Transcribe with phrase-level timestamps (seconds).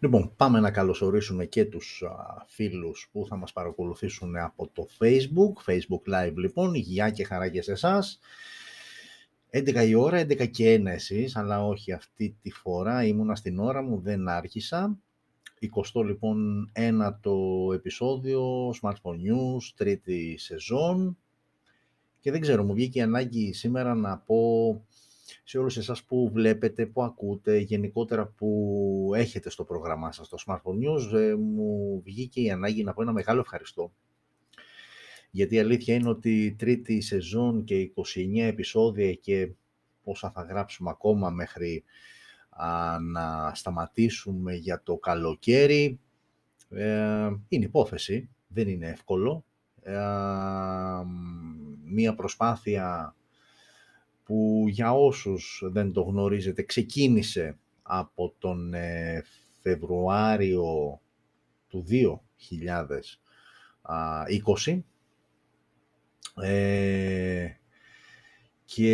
[0.00, 2.02] Λοιπόν, πάμε να καλωσορίσουμε και τους
[2.46, 7.62] φίλους που θα μας παρακολουθήσουν από το Facebook, Facebook Live λοιπόν, γεια και χαρά και
[7.62, 8.20] σε εσάς.
[9.50, 13.82] 11 η ώρα, 11 και 1 εσείς, αλλά όχι αυτή τη φορά, ήμουνα στην ώρα
[13.82, 14.98] μου, δεν άρχισα.
[15.94, 17.36] 20 λοιπόν ένα το
[17.74, 21.18] επεισόδιο, Smartphone News, τρίτη σεζόν.
[22.20, 24.36] Και δεν ξέρω, μου βγήκε η ανάγκη σήμερα να πω
[25.44, 30.78] σε όλους εσάς που βλέπετε, που ακούτε, γενικότερα που έχετε στο πρόγραμμά σας το Smartphone
[30.84, 33.92] News, ε, μου βγήκε η ανάγκη να πω ένα μεγάλο ευχαριστώ.
[35.30, 39.50] Γιατί η αλήθεια είναι ότι η τρίτη σεζόν και 29 επεισόδια και
[40.02, 41.84] πόσα θα γράψουμε ακόμα μέχρι
[43.00, 46.00] να σταματήσουμε για το καλοκαίρι,
[46.70, 49.44] ε, είναι υπόθεση, δεν είναι εύκολο.
[49.82, 49.98] Ε,
[51.84, 53.14] μία προσπάθεια
[54.28, 59.24] που για όσους δεν το γνωρίζετε ξεκίνησε από τον ε,
[59.60, 61.00] Φεβρουάριο
[61.68, 61.84] του
[64.66, 64.80] 2020
[66.42, 67.46] ε,
[68.64, 68.92] και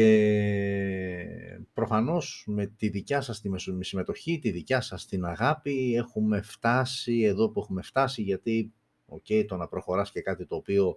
[1.74, 7.50] προφανώς με τη δικιά σας τη συμμετοχή, τη δικιά σας την αγάπη έχουμε φτάσει εδώ
[7.50, 8.72] που έχουμε φτάσει γιατί
[9.08, 10.96] okay, το να προχωράς και κάτι το οποίο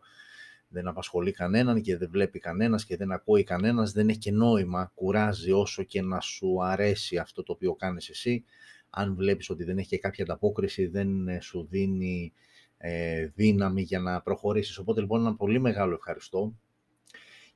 [0.70, 4.92] δεν απασχολεί κανέναν και δεν βλέπει κανένας και δεν ακούει κανένας, δεν έχει και νόημα,
[4.96, 8.44] κουράζει όσο και να σου αρέσει αυτό το οποίο κάνεις εσύ.
[8.90, 12.34] Αν βλέπεις ότι δεν έχει και κάποια ανταπόκριση, δεν ε, σου δίνει
[12.78, 14.78] ε, δύναμη για να προχωρήσεις.
[14.78, 16.56] Οπότε λοιπόν ένα πολύ μεγάλο ευχαριστώ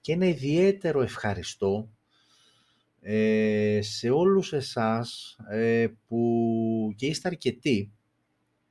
[0.02, 1.90] και ένα ιδιαίτερο ευχαριστώ
[3.02, 7.92] ε, σε όλους εσάς ε, που και είστε αρκετοί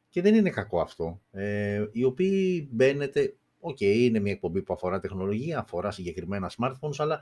[0.08, 4.72] και δεν είναι κακό αυτό, ε, οι οποίοι μπαίνετε OK, okay, είναι μια εκπομπή που
[4.72, 7.20] αφορά τεχνολογία, αφορά συγκεκριμένα smartphones, αλλά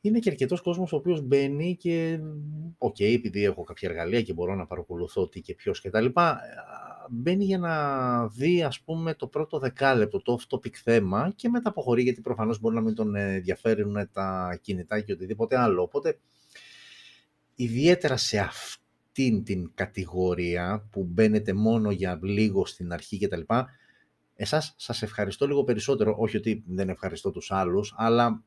[0.00, 2.18] είναι και αρκετός κόσμος ο οποίος μπαίνει και,
[2.78, 6.06] ok, okay, επειδή έχω κάποια εργαλεία και μπορώ να παρακολουθώ τι και ποιος κτλ.
[7.10, 12.02] Μπαίνει για να δει, ας πούμε, το πρώτο δεκάλεπτο, το off-topic θέμα και μετά αποχωρεί,
[12.02, 15.82] γιατί προφανώς μπορεί να μην τον ενδιαφέρουν τα κινητά και οτιδήποτε άλλο.
[15.82, 16.18] Οπότε,
[17.54, 23.40] ιδιαίτερα σε αυτήν την κατηγορία που μπαίνετε μόνο για λίγο στην αρχή κτλ.
[24.36, 28.42] Εσάς σας ευχαριστώ λίγο περισσότερο, όχι ότι δεν ευχαριστώ τους άλλους, αλλά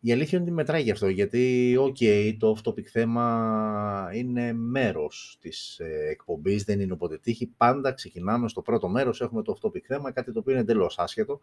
[0.00, 5.78] η αλήθεια είναι ότι μετράει γι' αυτό, γιατί, ok, το off-topic θέμα είναι μέρος της
[5.78, 7.46] ε, εκπομπής, δεν είναι όποτε τύχη.
[7.46, 11.40] Πάντα ξεκινάμε στο πρώτο μέρος, έχουμε το off-topic θέμα, κάτι το οποίο είναι εντελώς άσχετο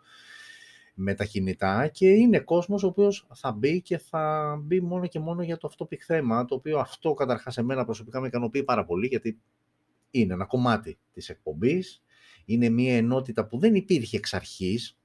[0.93, 5.19] με τα κινητά και είναι κόσμος ο οποίος θα μπει και θα μπει μόνο και
[5.19, 9.07] μόνο για το off-topic θέμα, το οποίο αυτό καταρχάς εμένα προσωπικά με ικανοποιεί πάρα πολύ,
[9.07, 9.39] γιατί
[10.11, 12.03] είναι ένα κομμάτι της εκπομπής,
[12.45, 14.97] είναι μια ενότητα που δεν υπήρχε εξ αρχής,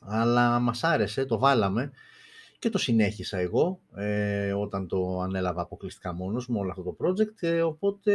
[0.00, 1.90] αλλά μας άρεσε, το βάλαμε
[2.58, 7.42] και το συνέχισα εγώ ε, όταν το ανέλαβα αποκλειστικά μόνος μου όλο αυτό το project,
[7.42, 8.12] ε, οπότε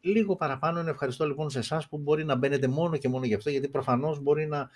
[0.00, 3.34] λίγο παραπάνω είναι ευχαριστώ λοιπόν σε εσάς που μπορεί να μπαίνετε μόνο και μόνο γι'
[3.34, 4.70] αυτό, γιατί προφανώς μπορεί να,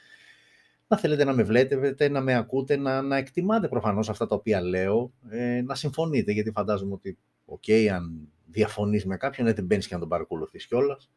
[0.86, 4.60] να θέλετε να με βλέπετε, να με ακούτε, να, να εκτιμάτε προφανώς αυτά τα οποία
[4.60, 7.64] λέω, ε, να συμφωνείτε, γιατί φαντάζομαι ότι, οκ,
[7.94, 11.10] αν διαφωνείς με κάποιον, δεν μπαίνεις και να τον παρακολουθείς κιόλας.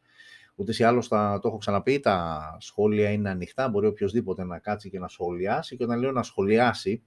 [0.60, 4.98] Ούτως ή άλλως το έχω ξαναπεί, τα σχόλια είναι ανοιχτά, μπορεί οποιοσδήποτε να κάτσει και
[4.98, 7.02] να σχολιάσει και όταν λέω να σχολιάσει,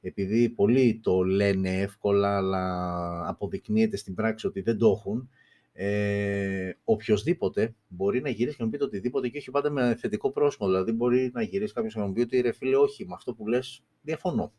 [0.00, 5.28] επειδή πολλοί το λένε εύκολα, αλλά αποδεικνύεται στην πράξη ότι δεν το έχουν,
[5.72, 9.96] ε, οποιοσδήποτε μπορεί να γυρίσει και να μου πει το οτιδήποτε και όχι πάντα με
[9.98, 10.66] θετικό πρόσημο.
[10.66, 13.34] Δηλαδή, μπορεί να γυρίσει κάποιος και να μου πει ότι ρε φίλε, όχι, με αυτό
[13.34, 14.52] που λες διαφωνώ.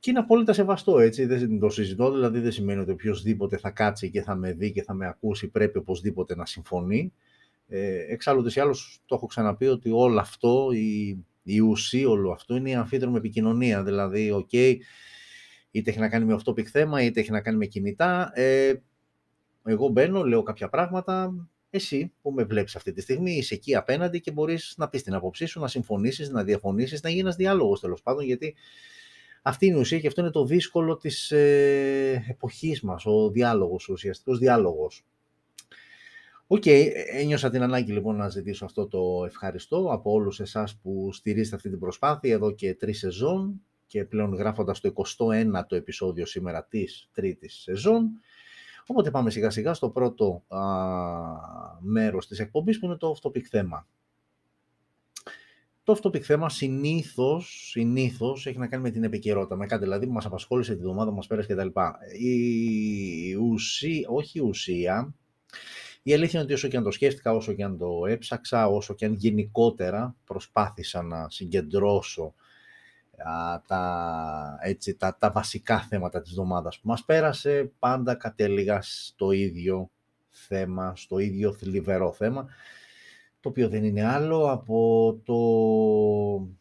[0.00, 4.10] Και είναι απόλυτα σεβαστό, έτσι, δεν το συζητώ, δηλαδή δεν σημαίνει ότι οποιοσδήποτε θα κάτσει
[4.10, 7.12] και θα με δει και θα με ακούσει πρέπει οπωσδήποτε να συμφωνεί.
[7.68, 12.56] Ε, εξάλλου, ή άλλως, το έχω ξαναπεί ότι όλο αυτό, η, η ουσία όλο αυτό
[12.56, 14.76] είναι η αμφίδρομη επικοινωνία, δηλαδή, ok, okay,
[15.70, 18.72] είτε έχει να κάνει με αυτό το θέμα, είτε έχει να κάνει με κινητά, ε,
[19.64, 21.34] εγώ μπαίνω, λέω κάποια πράγματα,
[21.70, 25.14] εσύ που με βλέπεις αυτή τη στιγμή είσαι εκεί απέναντι και μπορείς να πεις την
[25.14, 28.54] άποψή σου, να συμφωνήσεις, να διαφωνήσεις, να γίνει ένας διάλογος τέλος πάντων, γιατί
[29.42, 33.88] αυτή είναι η ουσία και αυτό είναι το δύσκολο της ε, εποχής μας, ο διάλογος,
[33.88, 35.04] ο ουσιαστικός διάλογος.
[36.46, 41.12] OK, okay, ένιωσα την ανάγκη λοιπόν να ζητήσω αυτό το ευχαριστώ από όλους εσάς που
[41.12, 46.64] στηρίζετε αυτή την προσπάθεια εδώ και τρεις σεζόν και πλέον γράφοντας το 21ο επεισόδιο σήμερα
[46.64, 48.10] της τρίτης σεζόν.
[48.86, 50.60] Οπότε πάμε σιγά σιγά στο πρώτο α,
[51.80, 53.86] μέρος της εκπομπής που είναι το off-topic θέμα.
[55.90, 60.12] Το off-topic θέμα συνήθως, συνήθως έχει να κάνει με την επικαιρότητα, με κάτι δηλαδή που
[60.12, 61.68] μας απασχόλησε τη βδομάδα μας πέρασε κτλ.
[62.18, 65.14] Η ουσία, όχι η ουσία,
[66.02, 68.94] η αλήθεια είναι ότι όσο και αν το σκέφτηκα, όσο και αν το έψαξα, όσο
[68.94, 72.34] και αν γενικότερα προσπάθησα να συγκεντρώσω
[73.66, 77.72] τα, έτσι, τα, τα βασικά θέματα της εβδομάδας που μας πέρασε.
[77.78, 79.90] Πάντα κατέληγα στο ίδιο
[80.28, 82.48] θέμα, στο ίδιο θλιβερό θέμα,
[83.40, 85.36] το οποίο δεν είναι άλλο από το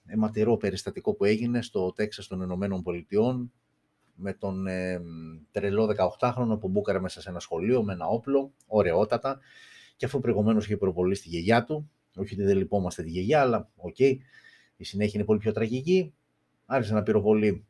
[0.05, 3.51] αιματηρό περιστατικό που έγινε στο Τέξας των Ηνωμένων Πολιτειών
[4.15, 5.01] με τον ε,
[5.51, 9.39] τρελό 18χρονο που μπούκαρε μέσα σε ένα σχολείο με ένα όπλο, ωραιότατα,
[9.95, 13.69] και αφού προηγουμένως είχε πυροβολήσει τη γιαγιά του, όχι ότι δεν λυπόμαστε τη γιαγιά, αλλά
[13.75, 14.17] ok, okay,
[14.77, 16.13] η συνέχεια είναι πολύ πιο τραγική,
[16.65, 17.65] άρχισε να πυροβολεί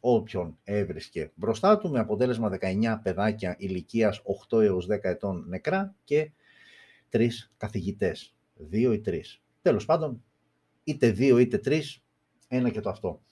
[0.00, 6.30] όποιον έβρισκε μπροστά του, με αποτέλεσμα 19 παιδάκια ηλικίας 8 έως 10 ετών νεκρά και
[7.12, 8.34] 3 καθηγητές,
[8.70, 9.20] 2 ή 3.
[9.62, 10.24] Τέλος πάντων,
[10.84, 11.80] είτε 2 είτε 3,
[12.48, 13.22] ένα και το αυτό.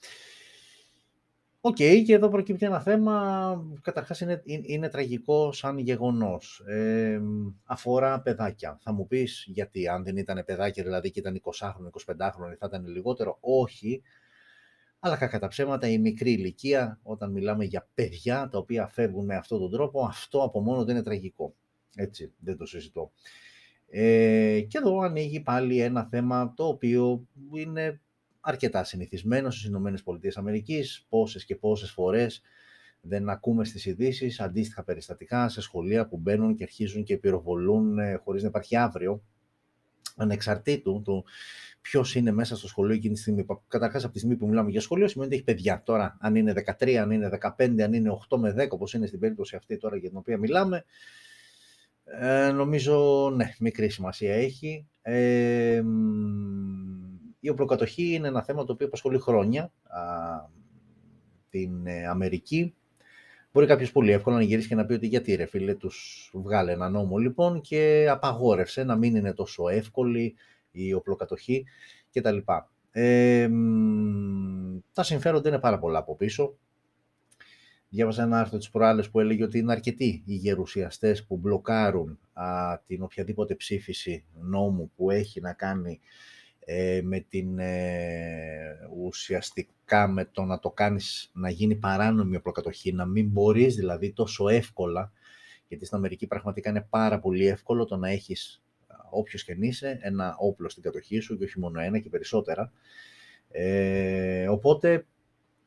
[1.63, 6.63] OK, okay, και εδώ προκύπτει ένα θέμα, καταρχάς είναι, είναι, τραγικό σαν γεγονός.
[6.67, 7.21] Ε,
[7.65, 8.79] αφορά παιδάκια.
[8.81, 12.87] Θα μου πεις γιατί, αν δεν ήταν παιδάκια, δηλαδή και ήταν 20χρονο, 25χρονο, θα ήταν
[12.87, 13.37] λιγότερο.
[13.39, 14.01] Όχι,
[14.99, 19.35] αλλά κακά τα ψέματα η μικρή ηλικία, όταν μιλάμε για παιδιά τα οποία φεύγουν με
[19.35, 21.55] αυτόν τον τρόπο, αυτό από μόνο του είναι τραγικό.
[21.95, 23.11] Έτσι, δεν το συζητώ.
[23.93, 28.01] Ε, και εδώ ανοίγει πάλι ένα θέμα το οποίο είναι
[28.41, 32.41] αρκετά συνηθισμένο στις Ηνωμένες Πολιτείες Αμερικής, πόσες και πόσες φορές
[33.01, 38.15] δεν ακούμε στις ειδήσεις αντίστοιχα περιστατικά σε σχολεία που μπαίνουν και αρχίζουν και πυροβολούν ε,
[38.23, 39.23] χωρίς να υπάρχει αύριο,
[40.15, 41.25] ανεξαρτήτου του
[41.81, 43.45] ποιος είναι μέσα στο σχολείο εκείνη τη στιγμή.
[43.67, 45.81] Καταρχάς, από τη στιγμή που μιλάμε για σχολείο, σημαίνει ότι έχει παιδιά.
[45.85, 49.19] Τώρα, αν είναι 13, αν είναι 15, αν είναι 8 με 10, όπως είναι στην
[49.19, 50.85] περίπτωση αυτή τώρα για την οποία μιλάμε,
[52.03, 54.87] ε, νομίζω, ναι, μικρή σημασία έχει.
[55.01, 55.83] Ε,
[57.39, 60.01] η οπλοκατοχή είναι ένα θέμα το οποίο απασχολεί χρόνια α,
[61.49, 62.75] την ε, Αμερική.
[63.51, 66.71] Μπορεί κάποιος πολύ εύκολα να γυρίσει και να πει ότι γιατί ρε φίλε, τους βγάλε
[66.71, 70.35] ένα νόμο λοιπόν και απαγόρευσε να μην είναι τόσο εύκολη
[70.71, 71.65] η οπλοκατοχή
[72.13, 72.37] κτλ.
[72.91, 73.49] Ε,
[74.93, 76.57] τα συμφέροντα είναι πάρα πολλά από πίσω.
[77.93, 82.79] Διάβασα ένα άρθρο της προάλλες που έλεγε ότι είναι αρκετοί οι γερουσιαστές που μπλοκάρουν α,
[82.85, 85.99] την οποιαδήποτε ψήφιση νόμου που έχει να κάνει
[86.59, 93.05] ε, με την ε, ουσιαστικά με το να το κάνεις να γίνει παράνομη οπλοκατοχή, να
[93.05, 95.11] μην μπορείς δηλαδή τόσο εύκολα,
[95.67, 98.63] γιατί στην Αμερική πραγματικά είναι πάρα πολύ εύκολο το να έχεις
[99.09, 102.71] όποιος και είσαι, ένα όπλο στην κατοχή σου και όχι μόνο ένα και περισσότερα.
[103.51, 105.05] Ε, οπότε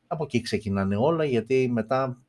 [0.07, 2.21] από εκεί ξεκινάνε όλα γιατί μετά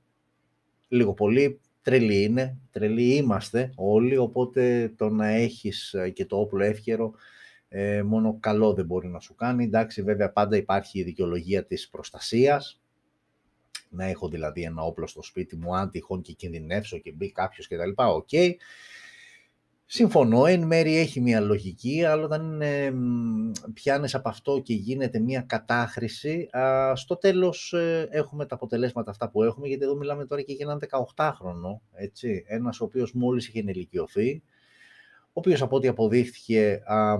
[0.88, 7.14] λίγο πολύ τρελή είναι, τρελοί είμαστε όλοι, οπότε το να έχεις και το όπλο εύκαιρο
[7.68, 9.64] ε, μόνο καλό δεν μπορεί να σου κάνει.
[9.64, 12.80] Εντάξει, βέβαια πάντα υπάρχει η δικαιολογία της προστασίας,
[13.90, 17.68] να έχω δηλαδή ένα όπλο στο σπίτι μου, αν τυχόν και κινδυνεύσω και μπει κάποιος
[17.68, 17.90] κτλ.
[17.96, 18.28] OK.
[18.30, 18.50] Okay.
[19.88, 22.92] Συμφωνώ, εν μέρη έχει μια λογική, αλλά όταν ε,
[23.74, 29.30] πιάνεις από αυτό και γίνεται μια κατάχρηση, α, στο τέλος ε, έχουμε τα αποτελέσματα αυτά
[29.30, 30.80] που έχουμε, γιατί εδώ μιλάμε τώρα και για έναν
[31.14, 34.42] 18χρονο, έτσι, ένας ο οποίος μόλις είχε ενηλικιωθεί,
[35.26, 37.18] ο οποίος από ό,τι αποδείχθηκε α,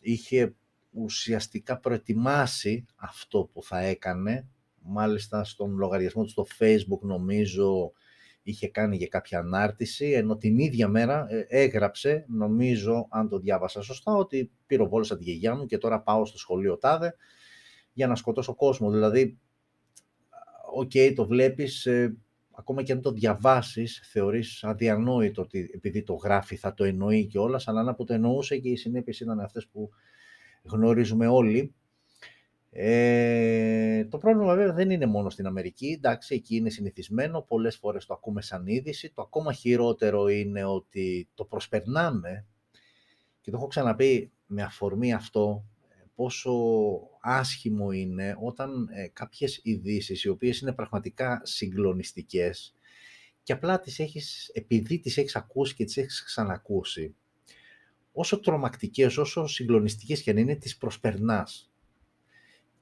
[0.00, 0.54] είχε
[0.90, 4.48] ουσιαστικά προετοιμάσει αυτό που θα έκανε,
[4.82, 7.92] μάλιστα στον λογαριασμό του στο facebook νομίζω
[8.50, 13.82] είχε κάνει και κάποια ανάρτηση, ενώ την ίδια μέρα ε, έγραψε, νομίζω, αν το διάβασα
[13.82, 17.14] σωστά, ότι πυροβόλησα τη γιαγιά μου και τώρα πάω στο σχολείο τάδε
[17.92, 18.90] για να σκοτώσω κόσμο.
[18.90, 19.38] Δηλαδή,
[20.74, 22.16] ok, okay, το βλέπεις, ε,
[22.50, 27.38] ακόμα και αν το διαβάσεις, θεωρείς αδιανόητο ότι επειδή το γράφει θα το εννοεί και
[27.38, 29.90] όλα, αλλά να που το εννοούσε και οι συνέπειες ήταν αυτές που
[30.62, 31.74] γνωρίζουμε όλοι.
[32.78, 38.06] Ε, το πρόβλημα βέβαια δεν είναι μόνο στην Αμερική, εντάξει, εκεί είναι συνηθισμένο, πολλές φορές
[38.06, 39.12] το ακούμε σαν είδηση.
[39.14, 42.46] Το ακόμα χειρότερο είναι ότι το προσπερνάμε.
[43.40, 45.64] Και το έχω ξαναπεί με αφορμή αυτό,
[46.14, 46.52] πόσο
[47.20, 52.74] άσχημο είναι όταν ε, κάποιες ειδήσεις οι οποίες είναι πραγματικά συγκλονιστικές
[53.42, 57.14] και απλά τις έχεις, επειδή τις έχεις ακούσει και τις έχεις ξανακούσει,
[58.12, 61.70] όσο τρομακτικές, όσο συγκλονιστικές και αν είναι, τις προσπερνάς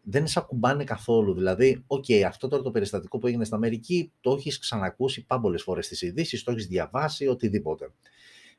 [0.05, 1.35] δεν σε ακουμπάνε καθόλου.
[1.35, 5.63] Δηλαδή, ok, okay, αυτό τώρα το περιστατικό που έγινε στην Αμερική το έχεις ξανακούσει πάμπολλες
[5.63, 7.93] φορές στις ειδήσεις, το έχεις διαβάσει, οτιδήποτε.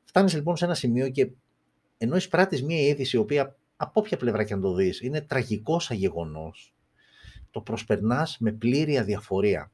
[0.03, 1.31] Φτάνεις λοιπόν σε ένα σημείο και
[1.97, 5.83] ενώ εισπράττεις μία είδηση, η οποία από όποια πλευρά και αν το δεις, είναι τραγικός
[5.83, 6.51] σαν γεγονό,
[7.51, 9.71] το προσπερνάς με πλήρη αδιαφορία.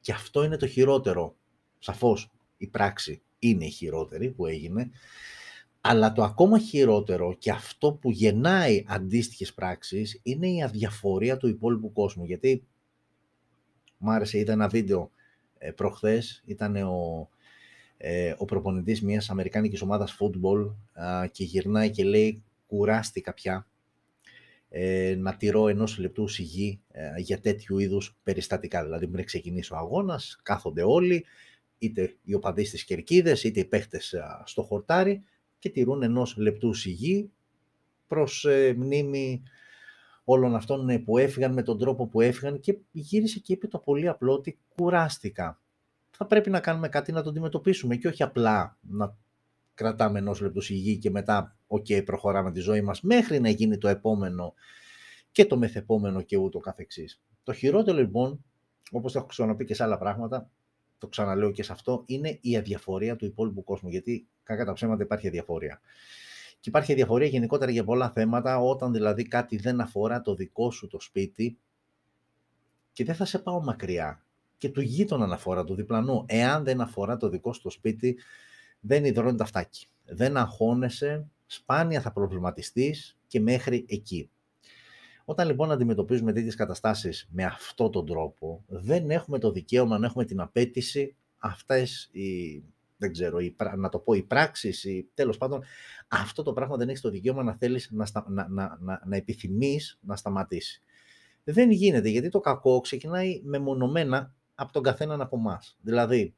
[0.00, 1.36] Και αυτό είναι το χειρότερο.
[1.78, 4.90] Σαφώς η πράξη είναι η χειρότερη που έγινε,
[5.80, 11.92] αλλά το ακόμα χειρότερο και αυτό που γεννάει αντίστοιχες πράξεις είναι η αδιαφορία του υπόλοιπου
[11.92, 12.24] κόσμου.
[12.24, 12.66] Γιατί
[13.98, 15.10] μ' άρεσε, είδα ένα βίντεο
[15.58, 17.28] ε, προχθές, ήταν ο,
[17.96, 20.74] ε, ο προπονητής μιας αμερικάνικης ομάδας football
[21.30, 23.66] και γυρνάει και λέει κουράστηκα πια.
[24.68, 28.84] ε, να τηρώ ενός λεπτού σιγή ε, για τέτοιου είδους περιστατικά.
[28.84, 31.24] Δηλαδή πριν ξεκινήσει ο αγώνας, κάθονται όλοι,
[31.78, 35.22] είτε οι οπαδοί στις κερκίδες, είτε οι παίχτες στο χορτάρι
[35.58, 37.30] και τηρούν ενός λεπτού σιγή
[38.06, 39.42] προς ε, μνήμη
[40.24, 43.78] όλων αυτών ε, που έφυγαν με τον τρόπο που έφυγαν και γύρισε και είπε το
[43.78, 45.60] πολύ απλό ότι κουράστηκα.
[46.10, 49.16] Θα πρέπει να κάνουμε κάτι να το αντιμετωπίσουμε και όχι απλά να
[49.74, 53.78] κρατάμε ενός λεπτού σιγή και μετά, ok, okay, προχωράμε τη ζωή μας μέχρι να γίνει
[53.78, 54.54] το επόμενο
[55.32, 57.22] και το μεθεπόμενο και ούτω καθεξής.
[57.42, 58.44] Το χειρότερο λοιπόν,
[58.90, 60.50] όπως το έχω ξαναπεί και σε άλλα πράγματα,
[60.98, 65.02] το ξαναλέω και σε αυτό, είναι η αδιαφορία του υπόλοιπου κόσμου, γιατί κακά τα ψέματα
[65.02, 65.80] υπάρχει αδιαφορία.
[66.60, 70.86] Και υπάρχει αδιαφορία γενικότερα για πολλά θέματα, όταν δηλαδή κάτι δεν αφορά το δικό σου
[70.86, 71.58] το σπίτι
[72.92, 74.24] και δεν θα σε πάω μακριά
[74.58, 76.24] και του γείτονα αφορά, του διπλανού.
[76.26, 78.18] Εάν δεν αφορά το δικό σου το σπίτι,
[78.80, 79.88] δεν υδρώνει τα φτάκι.
[80.04, 84.30] Δεν αγχώνεσαι, σπάνια θα προβληματιστείς και μέχρι εκεί.
[85.24, 90.24] Όταν λοιπόν αντιμετωπίζουμε τέτοιες καταστάσεις με αυτόν τον τρόπο, δεν έχουμε το δικαίωμα να έχουμε
[90.24, 92.62] την απέτηση αυτές οι,
[92.98, 95.62] δεν ξέρω, οι, να το πω, οι πράξεις, οι, τέλος πάντων,
[96.08, 99.98] αυτό το πράγμα δεν έχει το δικαίωμα να θέλεις να, να, να, να, να επιθυμείς
[100.00, 100.82] να σταματήσει.
[101.44, 105.76] Δεν γίνεται, γιατί το κακό ξεκινάει μεμονωμένα από τον καθέναν από εμάς.
[105.80, 106.34] Δηλαδή,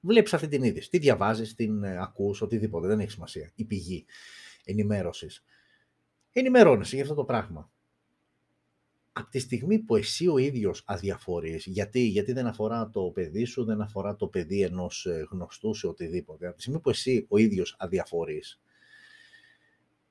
[0.00, 4.04] βλέπεις αυτή την είδηση, τι διαβάζεις, την ε, ακούς, οτιδήποτε, δεν έχει σημασία, η πηγή
[4.64, 5.44] ενημέρωσης
[6.32, 7.70] ενημερώνεσαι για αυτό το πράγμα.
[9.16, 13.64] Από τη στιγμή που εσύ ο ίδιος αδιαφορείς, γιατί, γιατί δεν αφορά το παιδί σου,
[13.64, 17.38] δεν αφορά το παιδί ενός ε, γνωστού σε οτιδήποτε, από τη στιγμή που εσύ ο
[17.38, 18.60] ίδιος αδιαφορείς,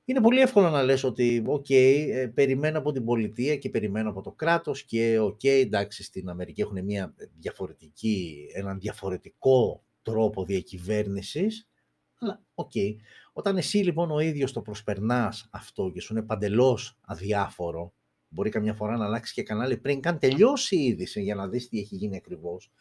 [0.04, 4.22] είναι πολύ εύκολο να λες ότι ok, okay, περιμένω από την πολιτεία και περιμένω από
[4.22, 11.68] το κράτος και ok, okay, εντάξει, στην Αμερική έχουν μια διαφορετική, έναν διαφορετικό τρόπο διακυβέρνησης,
[12.18, 12.96] αλλά ok, okay,
[13.32, 17.92] όταν εσύ λοιπόν ο ίδιος το προσπερνάς αυτό και σου είναι παντελώς αδιάφορο,
[18.34, 21.68] μπορεί καμιά φορά να αλλάξει και κανάλι πριν καν τελειώσει η είδηση για να δεις
[21.68, 22.72] τι έχει γίνει ακριβώς,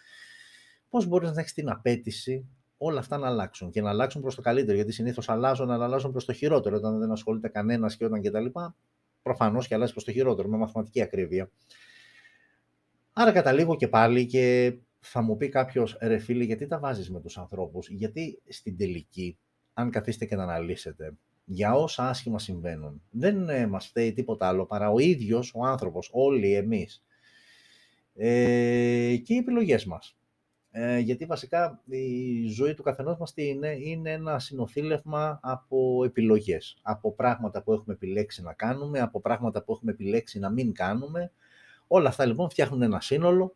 [0.89, 2.47] πώς μπορείς να έχεις την απαίτηση
[2.77, 6.11] όλα αυτά να αλλάξουν και να αλλάξουν προς το καλύτερο, γιατί συνήθως αλλάζουν, αλλά αλλάζουν
[6.11, 8.75] προς το χειρότερο, όταν δεν ασχολείται κανένας και όταν και τα λοιπά,
[9.21, 11.51] προφανώς και αλλάζει προς το χειρότερο, με μαθηματική ακρίβεια.
[13.13, 17.19] Άρα καταλήγω και πάλι και θα μου πει κάποιος ρε φίλε, γιατί τα βάζεις με
[17.19, 19.37] τους ανθρώπους, γιατί στην τελική
[19.73, 21.13] αν καθίσετε και να αναλύσετε
[21.45, 26.09] για όσα άσχημα συμβαίνουν, δεν ε, μας φταίει τίποτα άλλο παρά ο ίδιος ο άνθρωπος,
[26.11, 27.03] όλοι εμείς
[28.15, 30.17] ε, και οι επιλογές μας.
[30.75, 37.13] Ε, γιατί βασικά η ζωή του καθενός μας είναι, είναι ένα συνοθήλευμα από επιλογές, από
[37.13, 41.31] πράγματα που έχουμε επιλέξει να κάνουμε, από πράγματα που έχουμε επιλέξει να μην κάνουμε.
[41.87, 43.55] Όλα αυτά λοιπόν φτιάχνουν ένα σύνολο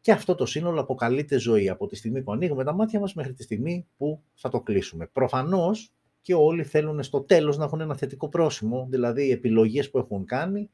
[0.00, 3.32] και αυτό το σύνολο αποκαλείται ζωή από τη στιγμή που ανοίγουμε τα μάτια μας μέχρι
[3.32, 5.06] τη στιγμή που θα το κλείσουμε.
[5.06, 9.98] Προφανώς και όλοι θέλουν στο τέλος να έχουν ένα θετικό πρόσημο, δηλαδή οι επιλογές που
[9.98, 10.70] έχουν κάνει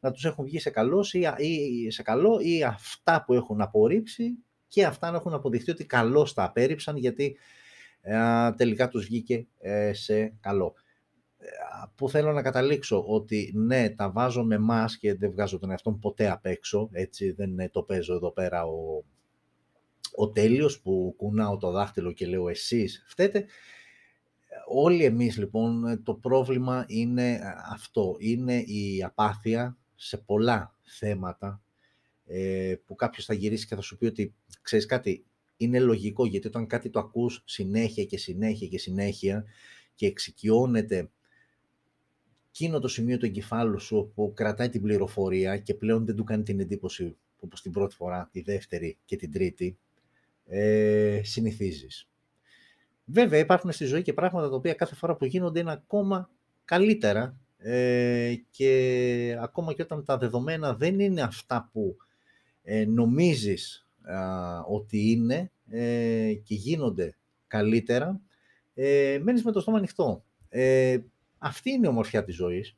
[0.00, 4.38] να τους έχουν βγει σε καλός ή, σε καλό ή αυτά που έχουν απορρίψει
[4.68, 7.36] και αυτά να έχουν αποδειχθεί ότι καλώς τα απέρριψαν γιατί
[8.00, 8.16] ε,
[8.56, 10.74] τελικά τους βγήκε ε, σε καλό
[11.94, 15.90] που θέλω να καταλήξω ότι ναι, τα βάζω με μας και δεν βγάζω τον εαυτό
[15.90, 19.04] μου ποτέ απ' έξω, έτσι δεν το παίζω εδώ πέρα ο,
[20.14, 23.46] ο τέλειος που κουνάω το δάχτυλο και λέω εσείς φταίτε.
[24.68, 27.40] Όλοι εμείς λοιπόν το πρόβλημα είναι
[27.72, 31.62] αυτό, είναι η απάθεια σε πολλά θέματα
[32.26, 35.24] ε, που κάποιος θα γυρίσει και θα σου πει ότι ξέρεις κάτι,
[35.56, 39.44] είναι λογικό γιατί όταν κάτι το ακούς συνέχεια και συνέχεια και συνέχεια
[39.94, 41.10] και εξοικειώνεται
[42.48, 46.42] εκείνο το σημείο του εγκεφάλου σου που κρατάει την πληροφορία και πλέον δεν του κάνει
[46.42, 49.78] την εντύπωση όπως την πρώτη φορά, τη δεύτερη και την τρίτη,
[50.46, 52.08] ε, συνηθίζεις.
[53.08, 56.30] Βέβαια υπάρχουν στη ζωή και πράγματα τα οποία κάθε φορά που γίνονται είναι ακόμα
[56.64, 61.96] καλύτερα ε, και ακόμα και όταν τα δεδομένα δεν είναι αυτά που
[62.62, 63.86] ε, νομίζεις
[64.68, 68.20] ότι είναι ε, και γίνονται καλύτερα,
[68.74, 70.24] ε, μένεις με το στόμα ανοιχτό.
[70.48, 70.98] Ε,
[71.38, 72.76] αυτή είναι η ομορφιά της ζωής.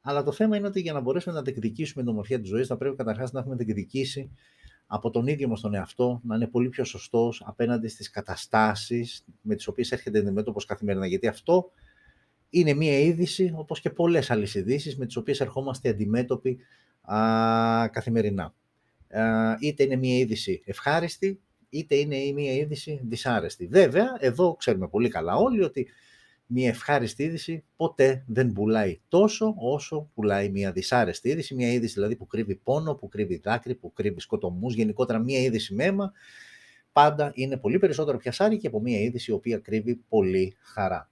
[0.00, 2.76] Αλλά το θέμα είναι ότι για να μπορέσουμε να διεκδικήσουμε την ομορφιά της ζωής, θα
[2.76, 4.30] πρέπει καταρχάς να έχουμε διεκδικήσει
[4.86, 9.54] από τον ίδιο μας τον εαυτό, να είναι πολύ πιο σωστός απέναντι στις καταστάσεις με
[9.54, 11.06] τις οποίες έρχεται αντιμέτωπος καθημερινά.
[11.06, 11.70] Γιατί αυτό
[12.50, 16.58] είναι μία είδηση, όπως και πολλές άλλες ειδήσεις, με τις οποίες ερχόμαστε αντιμέτωποι
[17.00, 18.54] α, καθημερινά.
[19.10, 23.66] Α, είτε είναι μία είδηση ευχάριστη, είτε είναι μία είδηση δυσάρεστη.
[23.66, 25.86] Βέβαια, εδώ ξέρουμε πολύ καλά όλοι ότι
[26.46, 32.16] μια ευχάριστη είδηση ποτέ δεν πουλάει τόσο όσο πουλάει μια δυσάρεστη είδηση, μια είδηση δηλαδή
[32.16, 36.12] που κρύβει πόνο, που κρύβει δάκρυ, που κρύβει σκοτωμούς, γενικότερα μια είδηση με αίμα,
[36.92, 41.10] πάντα είναι πολύ περισσότερο πιασάρι και από μια είδηση η οποία κρύβει πολύ χαρά.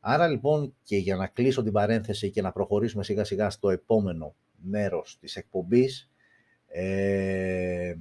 [0.00, 4.34] Άρα λοιπόν και για να κλείσω την παρένθεση και να προχωρήσουμε σιγά σιγά στο επόμενο
[4.62, 6.10] μέρος της εκπομπής,
[6.66, 7.94] ε,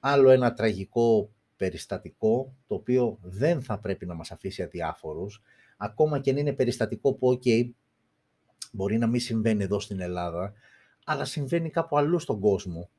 [0.00, 5.42] άλλο ένα τραγικό περιστατικό, το οποίο δεν θα πρέπει να μας αφήσει αδιάφορους,
[5.80, 7.70] ακόμα και αν είναι περιστατικό που, ok,
[8.72, 10.52] μπορεί να μην συμβαίνει εδώ στην Ελλάδα,
[11.04, 12.90] αλλά συμβαίνει κάπου αλλού στον κόσμο.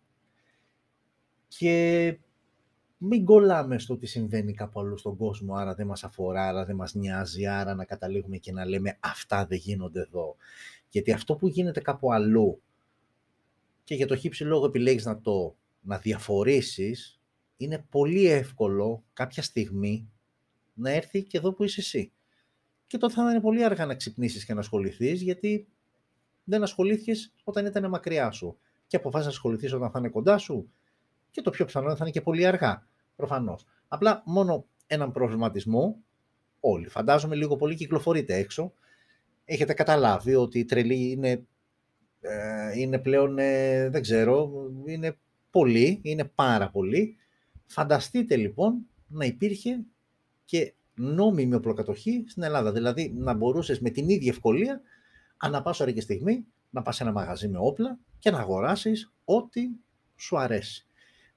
[1.47, 2.17] Και
[2.97, 6.75] μην κολλάμε στο ότι συμβαίνει κάπου αλλού στον κόσμο, άρα δεν μας αφορά, άρα δεν
[6.75, 10.35] μας νοιάζει, άρα να καταλήγουμε και να λέμε αυτά δεν γίνονται εδώ.
[10.89, 12.61] Γιατί αυτό που γίνεται κάπου αλλού
[13.83, 17.19] και για το χύψη λόγο επιλέγεις να το να διαφορήσεις,
[17.57, 20.09] είναι πολύ εύκολο κάποια στιγμή
[20.73, 22.11] να έρθει και εδώ που είσαι εσύ.
[22.89, 25.67] Και τότε θα είναι πολύ αργά να ξυπνήσεις και να ασχοληθείς, γιατί
[26.43, 28.57] δεν ασχολήθηκες όταν ήταν μακριά σου.
[28.87, 30.71] Και αποφάσισες να ασχοληθείς όταν θα είναι κοντά σου,
[31.31, 32.87] και το πιο πιθανό θα είναι και πολύ αργά.
[33.15, 33.65] Προφανώς.
[33.87, 36.03] Απλά μόνο έναν προβληματισμό,
[36.59, 38.73] όλοι φαντάζομαι λίγο πολύ κυκλοφορείτε έξω.
[39.45, 41.45] Έχετε καταλάβει ότι η τρελή είναι,
[42.19, 44.51] ε, είναι πλέον, ε, δεν ξέρω,
[44.85, 45.17] είναι
[45.49, 47.17] πολύ, είναι πάρα πολύ.
[47.65, 49.83] Φανταστείτε λοιπόν να υπήρχε
[50.45, 52.71] και νόμιμη οπλοκατοχή στην Ελλάδα.
[52.71, 54.81] Δηλαδή να μπορούσες με την ίδια ευκολία,
[55.37, 59.11] ανά πάσα ώρα και στιγμή, να πας σε ένα μαγαζί με όπλα και να αγοράσεις
[59.25, 59.61] ό,τι
[60.15, 60.83] σου αρέσει.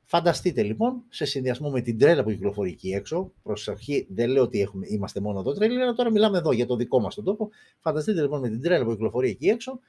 [0.05, 4.61] Φανταστείτε λοιπόν, σε συνδυασμό με την τρέλα που κυκλοφορεί εκεί έξω, προσοχή, δεν λέω ότι
[4.61, 7.51] έχουμε, είμαστε μόνο εδώ τρέλα, αλλά τώρα μιλάμε εδώ για το δικό μας τον τόπο.
[7.81, 9.81] Φανταστείτε λοιπόν με την τρέλα που κυκλοφορεί εκεί έξω,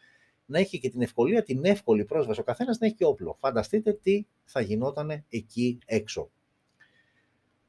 [0.46, 3.38] να έχει και την ευκολία, την εύκολη πρόσβαση ο καθένας να έχει και όπλο.
[3.40, 6.30] Φανταστείτε τι θα γινόταν εκεί έξω.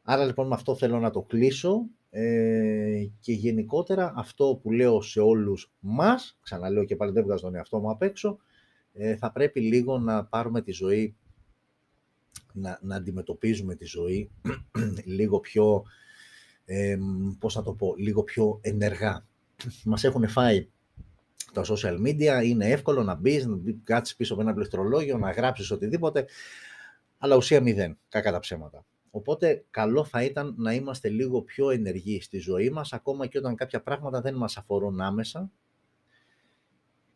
[0.06, 5.20] Άρα λοιπόν με αυτό θέλω να το κλείσω ε, και γενικότερα αυτό που λέω σε
[5.20, 8.38] όλους μας, ξαναλέω και πάλι δεν βγάζω τον εαυτό μου απ' έξω,
[8.92, 11.16] ε, θα πρέπει λίγο να πάρουμε τη ζωή
[12.52, 14.30] να, να αντιμετωπίζουμε τη ζωή
[15.16, 15.84] λίγο πιο,
[16.64, 16.99] ε,
[17.38, 19.26] πώς να το πω, λίγο πιο ενεργά.
[19.84, 20.68] Μας έχουν φάει
[21.52, 25.70] τα social media, είναι εύκολο να μπεις, να κάτσεις πίσω από ένα πληκτρολόγιο, να γράψεις
[25.70, 26.25] οτιδήποτε,
[27.18, 28.84] αλλά ουσία μηδέν, κακά τα ψέματα.
[29.16, 33.54] Οπότε καλό θα ήταν να είμαστε λίγο πιο ενεργοί στη ζωή μας, ακόμα και όταν
[33.54, 35.50] κάποια πράγματα δεν μας αφορούν άμεσα,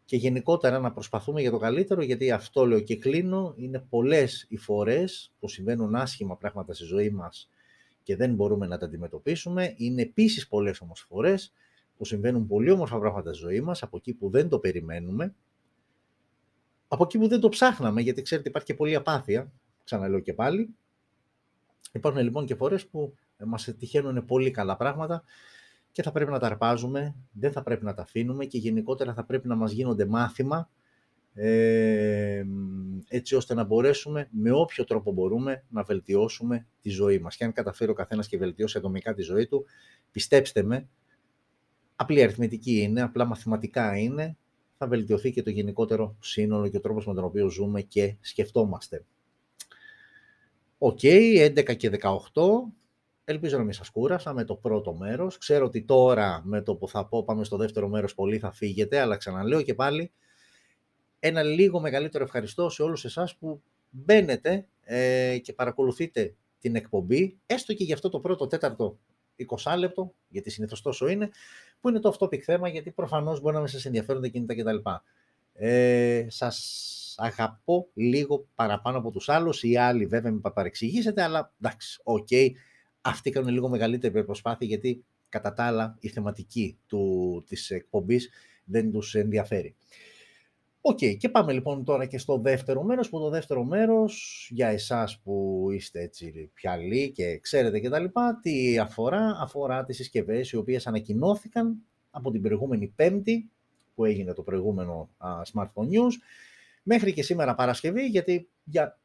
[0.04, 4.56] και γενικότερα να προσπαθούμε για το καλύτερο, γιατί αυτό λέω και κλείνω, είναι πολλές οι
[4.56, 7.50] φορές που συμβαίνουν άσχημα πράγματα στη ζωή μας
[8.02, 9.74] και δεν μπορούμε να τα αντιμετωπίσουμε.
[9.76, 11.52] Είναι επίσης πολλές όμως φορές
[11.96, 15.34] που συμβαίνουν πολύ όμορφα πράγματα στη ζωή μας, από εκεί που δεν το περιμένουμε,
[16.88, 19.52] από εκεί που δεν το ψάχναμε, γιατί ξέρετε υπάρχει και πολλή απάθεια,
[19.84, 20.74] ξαναλέω και πάλι.
[21.92, 23.14] Υπάρχουν λοιπόν και φορές που
[23.46, 25.22] μας τυχαίνουν πολύ καλά πράγματα
[25.92, 29.24] και θα πρέπει να τα αρπάζουμε, δεν θα πρέπει να τα αφήνουμε και γενικότερα θα
[29.24, 30.70] πρέπει να μας γίνονται μάθημα
[31.40, 32.44] ε,
[33.08, 37.36] έτσι ώστε να μπορέσουμε με όποιο τρόπο μπορούμε να βελτιώσουμε τη ζωή μας.
[37.36, 39.64] Και αν καταφέρει ο καθένας και βελτιώσει ατομικά τη ζωή του,
[40.10, 40.88] πιστέψτε με,
[41.96, 44.36] απλή αριθμητική είναι, απλά μαθηματικά είναι,
[44.76, 49.04] θα βελτιωθεί και το γενικότερο σύνολο και ο τρόπος με τον οποίο ζούμε και σκεφτόμαστε.
[50.78, 52.10] OK, okay, 11 και 18,
[53.30, 55.38] Ελπίζω να μην σας κούρασα με το πρώτο μέρος.
[55.38, 58.98] Ξέρω ότι τώρα με το που θα πω πάμε στο δεύτερο μέρος πολύ θα φύγετε,
[58.98, 60.12] αλλά ξαναλέω και πάλι
[61.18, 67.74] ένα λίγο μεγαλύτερο ευχαριστώ σε όλους εσάς που μπαίνετε ε, και παρακολουθείτε την εκπομπή, έστω
[67.74, 68.98] και για αυτό το πρώτο τέταρτο
[69.64, 71.30] 20 λεπτό, γιατί συνήθως τόσο είναι,
[71.80, 74.90] που είναι το off-topic θέμα, γιατί προφανώς μπορεί να μην σας ενδιαφέρουν τα κινητά κτλ.
[75.60, 82.00] Ε, σας αγαπώ λίγο παραπάνω από τους άλλους, οι άλλοι βέβαια με παρεξηγήσετε, αλλά εντάξει,
[82.02, 82.50] OK, okay,
[83.00, 88.30] αυτοί κάνουν λίγο μεγαλύτερη προσπάθεια γιατί κατά τα άλλα η θεματική του, της εκπομπής
[88.64, 89.76] δεν τους ενδιαφέρει.
[90.80, 95.20] Οκ, και πάμε λοιπόν τώρα και στο δεύτερο μέρος, που το δεύτερο μέρος για εσάς
[95.20, 100.56] που είστε έτσι παλιοί και ξέρετε και τα λοιπά, τι αφορά, αφορά τις συσκευές οι
[100.56, 101.76] οποίες ανακοινώθηκαν
[102.10, 103.50] από την προηγούμενη πέμπτη,
[103.98, 105.10] που έγινε το προηγούμενο
[105.52, 106.12] Smartphone News,
[106.82, 108.98] μέχρι και σήμερα Παρασκευή, γιατί για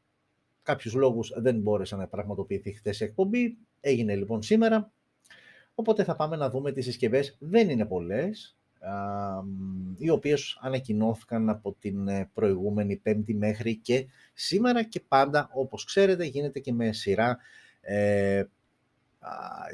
[0.62, 3.56] κάποιους λόγους δεν μπόρεσε να πραγματοποιηθεί χθες η εκπομπή.
[3.80, 4.92] Έγινε λοιπόν σήμερα.
[5.74, 7.36] Οπότε θα πάμε να δούμε τις συσκευές.
[7.40, 8.56] Δεν είναι πολλές,
[9.98, 16.24] οι οποίες ανακοινώθηκαν από την ε, προηγούμενη πέμπτη μέχρι και σήμερα και πάντα, όπως ξέρετε,
[16.24, 17.38] γίνεται και με σειρά
[17.80, 18.44] ε,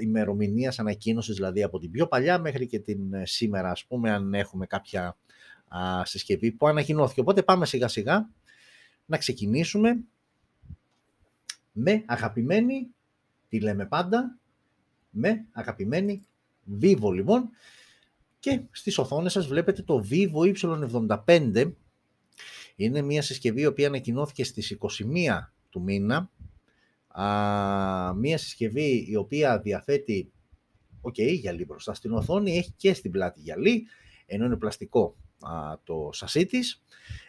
[0.00, 4.34] ημερομηνίας ανακοίνωσης, δηλαδή από την πιο παλιά μέχρι και την ε, σήμερα, ας πούμε, αν
[4.34, 5.16] έχουμε κάποια
[5.68, 7.20] α, συσκευή που ανακοινώθηκε.
[7.20, 8.28] Οπότε πάμε σιγά σιγά
[9.06, 10.04] να ξεκινήσουμε
[11.72, 12.88] με αγαπημένη,
[13.48, 14.38] τι λέμε πάντα,
[15.10, 16.22] με αγαπημένη
[16.80, 17.50] Vivo λοιπόν.
[18.38, 21.72] Και στις οθόνες σας βλέπετε το Vivo Y75.
[22.76, 26.30] Είναι μια συσκευή η οποία ανακοινώθηκε στις 21 του μήνα.
[27.08, 27.26] Α,
[28.14, 30.32] μια συσκευή η οποία διαθέτει
[31.00, 33.86] OK, okay, γυαλί μπροστά στην οθόνη, έχει και στην πλάτη γυαλί,
[34.26, 36.82] ενώ είναι πλαστικό α, το σασί της.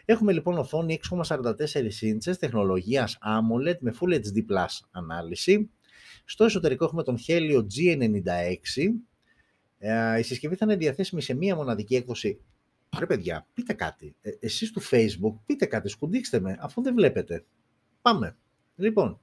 [0.04, 5.70] Έχουμε λοιπόν οθόνη 6,44 ίντσες τεχνολογίας AMOLED με Full HD Plus ανάλυση.
[6.24, 8.56] Στο εσωτερικό έχουμε τον Helio G96.
[9.78, 12.40] Ε, η συσκευή θα είναι διαθέσιμη σε μία μοναδική έκδοση.
[12.98, 14.16] Ρε παιδιά, πείτε κάτι.
[14.20, 17.44] Ε, εσείς του Facebook, πείτε κάτι, σκουντίξτε με, αφού δεν βλέπετε.
[18.02, 18.36] Πάμε.
[18.76, 19.20] Λοιπόν,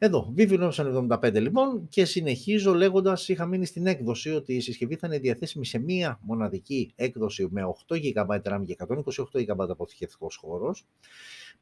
[0.00, 5.06] εδώ, Vivino 75 λοιπόν και συνεχίζω λέγοντας, είχα μείνει στην έκδοση ότι η συσκευή θα
[5.06, 10.86] είναι διαθέσιμη σε μία μοναδική έκδοση με 8 GB RAM και 128 GB αποθηκευτικός χώρος.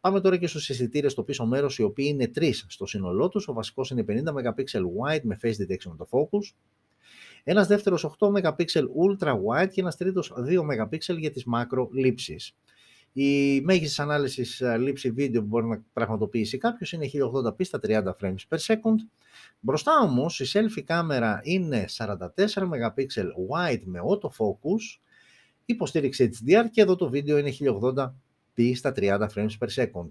[0.00, 3.48] Πάμε τώρα και στους αισθητήρες στο πίσω μέρος, οι οποίοι είναι τρεις στο σύνολό τους.
[3.48, 6.54] Ο βασικός είναι 50 MP wide με face detection το focus.
[7.44, 8.64] Ένας δεύτερος 8 MP
[9.04, 12.56] ultra wide και ένας τρίτος 2 MP για τις macro λήψεις.
[13.18, 18.02] Η μέγιστης ανάλυσης ε, λήψη βίντεο που μπορεί να πραγματοποιήσει κάποιος είναι 1080p στα 30
[18.20, 18.96] frames per second.
[19.60, 23.06] Μπροστά όμως η selfie κάμερα είναι 44 MP
[23.50, 25.00] wide με autofocus,
[25.64, 30.08] υποστήριξη HDR και εδώ το βίντεο είναι 1080p στα 30 frames per second.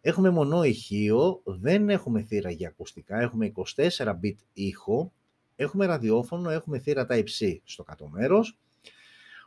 [0.00, 5.12] Έχουμε μονό ηχείο, δεν έχουμε θύρα για ακουστικά, έχουμε 24 bit ήχο,
[5.56, 8.58] έχουμε ραδιόφωνο, έχουμε θύρα Type-C στο κάτω μέρος,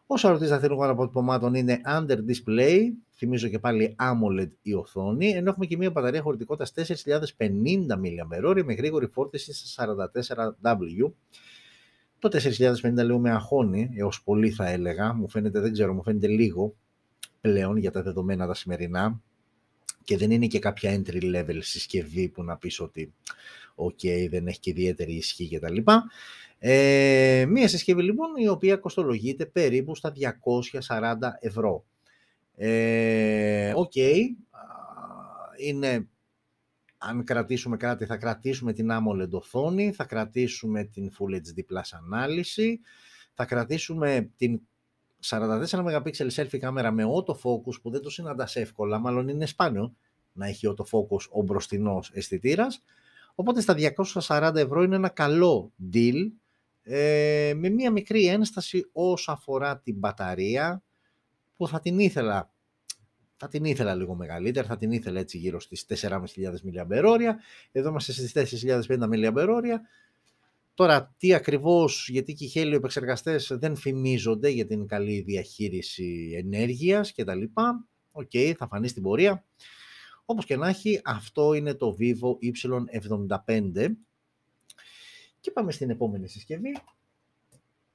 [0.07, 2.79] ο σαρωτής δαχτυλικών αποτυπωμάτων είναι under display,
[3.15, 6.95] θυμίζω και πάλι AMOLED η οθόνη, ενώ έχουμε και μια μπαταρία χωρητικότητας
[7.37, 7.47] 4050
[7.93, 9.95] mAh με γρήγορη φόρτιση στα
[10.63, 11.11] 44W.
[12.19, 12.29] Το
[12.81, 16.75] 4050 λέω με αγχώνει, έως πολύ θα έλεγα, μου φαίνεται, δεν ξέρω, μου φαίνεται λίγο
[17.41, 19.21] πλέον για τα δεδομένα τα σημερινά
[20.05, 23.13] και δεν είναι και κάποια entry level συσκευή που να πεις ότι
[23.75, 25.77] ok, δεν έχει και ιδιαίτερη ισχύ κτλ.
[26.59, 30.13] Ε, μία συσκευή λοιπόν η οποία κοστολογείται περίπου στα
[30.87, 31.85] 240 ευρώ.
[32.55, 34.19] Ε, OK, okay,
[35.57, 36.07] είναι,
[36.97, 42.79] αν κρατήσουμε κάτι θα κρατήσουμε την AMOLED οθόνη, θα κρατήσουμε την Full HD Plus ανάλυση,
[43.33, 44.61] θα κρατήσουμε την
[45.29, 49.95] 44 MP selfie κάμερα με autofocus που δεν το συναντάς εύκολα, μάλλον είναι σπάνιο
[50.33, 52.83] να έχει autofocus ο μπροστινός αισθητήρας.
[53.35, 53.75] Οπότε στα
[54.27, 56.31] 240 ευρώ είναι ένα καλό deal
[56.83, 60.83] ε, με μία μικρή ένσταση όσο αφορά την μπαταρία
[61.57, 62.49] που θα την ήθελα
[63.37, 66.17] θα την ήθελα λίγο μεγαλύτερη, θα την ήθελα έτσι γύρω στις 4.500
[66.89, 67.19] mAh.
[67.71, 69.79] Εδώ είμαστε στις 4.500 mAh.
[70.75, 77.11] Τώρα, τι ακριβώς, γιατί και οι Helio επεξεργαστές δεν φημίζονται για την καλή διαχείριση ενέργειας
[77.11, 77.87] και τα λοιπά.
[78.11, 79.45] Οκ, θα φανεί στην πορεία.
[80.25, 83.95] Όπως και να έχει, αυτό είναι το Vivo Y75
[85.39, 86.77] και πάμε στην επόμενη συσκευή,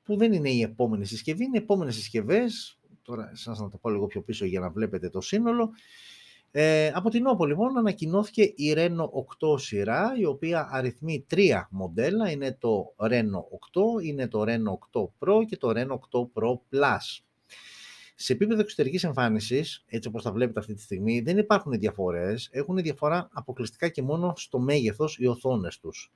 [0.02, 3.90] που δεν είναι η επόμενη συσκευή, είναι οι επόμενες συσκευές, τώρα σας να το πω
[3.90, 5.70] λίγο πιο πίσω για να βλέπετε το σύνολο.
[6.52, 9.04] Ε, από την Oppo λοιπόν ανακοινώθηκε η Reno
[9.48, 13.40] 8 σειρά, η οποία αριθμεί τρία μοντέλα, είναι το Reno
[13.98, 17.20] 8, είναι το Reno 8 Pro και το Reno 8 Pro Plus.
[18.14, 22.48] Σε επίπεδο εξωτερικής εμφάνισης, έτσι όπως τα βλέπετε αυτή τη στιγμή, δεν υπάρχουν διαφορές.
[22.52, 26.12] Έχουν διαφορά αποκλειστικά και μόνο στο μέγεθος οι οθόνες τους.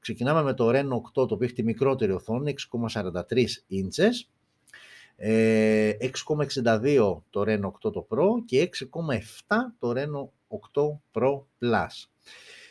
[0.00, 4.30] Ξεκινάμε με το Reno 8, το οποίο έχει τη μικρότερη οθόνη, 6,43 ίντσες,
[5.18, 6.96] 6,62 ε,
[7.30, 8.68] το Reno 8 το Pro και
[9.48, 10.28] 6,7 το Reno
[10.72, 12.06] 8 Pro Plus.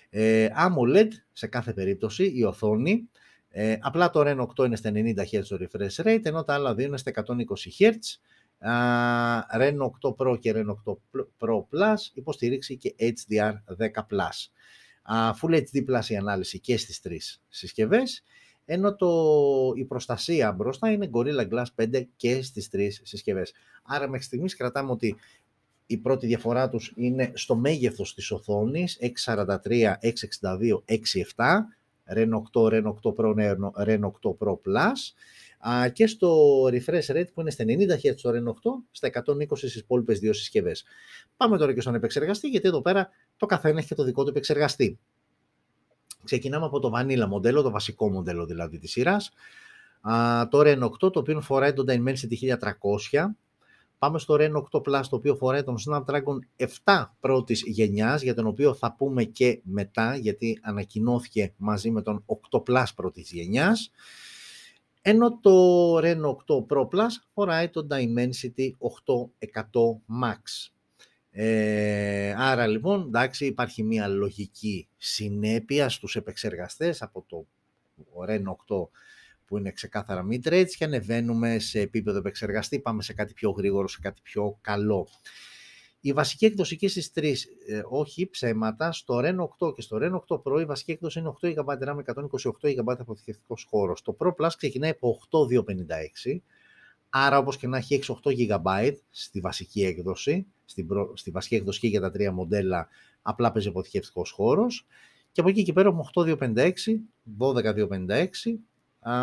[0.10, 3.10] Ε, AMOLED σε κάθε περίπτωση η οθόνη,
[3.50, 6.76] ε, απλά το Reno 8 είναι στα 90 Hz το refresh rate, ενώ τα άλλα
[6.76, 7.24] δύο είναι στα 120
[7.80, 7.94] Hz.
[8.64, 10.96] Uh, Reno 8 Pro και Reno 8
[11.40, 13.90] Pro Plus υποστηρίξει και HDR10+.
[15.42, 18.24] Full HD Plus η ανάλυση και στις τρεις συσκευές,
[18.74, 19.10] ενώ το,
[19.76, 23.54] η προστασία μπροστά είναι Gorilla Glass 5 και στις τρεις συσκευές.
[23.84, 25.16] Άρα μέχρι στιγμής κρατάμε ότι
[25.86, 30.96] η πρώτη διαφορά τους είναι στο μέγεθος της οθόνης 643, 662, 67,
[32.16, 33.34] Ren 8, Ren 8 Pro,
[33.86, 38.48] Ren 8 Pro Plus και στο refresh rate που είναι στα 90 Hz το Ren
[38.48, 38.54] 8,
[38.92, 40.84] στα 120 στις υπόλοιπες δύο συσκευές.
[41.38, 44.30] Πάμε τώρα και στον επεξεργαστή, γιατί εδώ πέρα το καθένα έχει και το δικό του
[44.30, 45.00] επεξεργαστή.
[46.24, 49.32] Ξεκινάμε από το Vanilla μοντέλο, το βασικό μοντέλο δηλαδή της σειράς.
[50.50, 52.58] το Ren 8, το οποίο φοράει το Dimensity
[53.12, 53.36] 1300.
[53.98, 58.48] Πάμε στο Ren 8 Plus, το οποίο φοράει τον Snapdragon 7 πρώτης γενιάς, για τον
[58.48, 63.92] οποίο θα πούμε και μετά, γιατί ανακοινώθηκε μαζί με τον 8 Plus πρώτης γενιάς.
[65.02, 70.72] Ενώ το Ren 8 Pro Plus φοράει το Dimensity 8100 Max.
[71.34, 77.46] Ε, άρα λοιπόν, εντάξει, υπάρχει μια λογική συνέπεια στους επεξεργαστές από το
[78.28, 78.88] Ren 8
[79.46, 84.00] που είναι ξεκάθαρα mid-range και ανεβαίνουμε σε επίπεδο επεξεργαστή, πάμε σε κάτι πιο γρήγορο, σε
[84.02, 85.08] κάτι πιο καλό.
[86.04, 90.36] Η βασική έκδοση και στις τρεις, ε, όχι ψέματα, στο Reno 8 και στο Reno
[90.36, 94.02] 8 Pro η βασική έκδοση είναι 8 GB RAM με 128 GB αποθηκευτικός χώρος.
[94.02, 96.42] Το Pro Plus ξεκινάει από 8256,
[97.10, 101.80] άρα όπως και να έχει 6 8 GB στη βασική έκδοση, στη, στη βασική έκδοση
[101.80, 102.88] και για τα τρία μοντέλα
[103.22, 104.86] απλά παίζει αποθηκευτικός χώρος.
[105.32, 106.72] Και από εκεί και πέρα έχουμε 8256,
[107.40, 108.26] 12256,
[109.00, 109.14] α,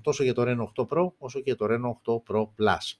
[0.00, 2.98] τόσο για το Reno 8 Pro όσο και για το Reno 8 Pro Plus.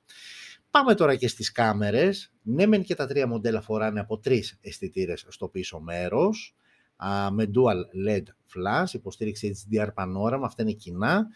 [0.71, 2.33] Πάμε τώρα και στις κάμερες.
[2.43, 6.55] Ναι, μεν και τα τρία μοντέλα φοράνε από τρεις αισθητήρες στο πίσω μέρος,
[6.97, 11.27] α, με dual LED flash, υποστήριξη HDR panorama, αυτά είναι κοινά,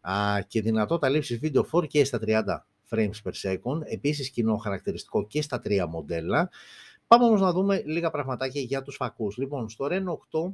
[0.00, 5.42] α, και δυνατότητα λήψης βίντεο 4K στα 30 frames per second, επίσης κοινό χαρακτηριστικό και
[5.42, 6.50] στα τρία μοντέλα.
[7.06, 9.36] Πάμε όμως να δούμε λίγα πραγματάκια για τους φακούς.
[9.36, 10.52] Λοιπόν, στο Reno 8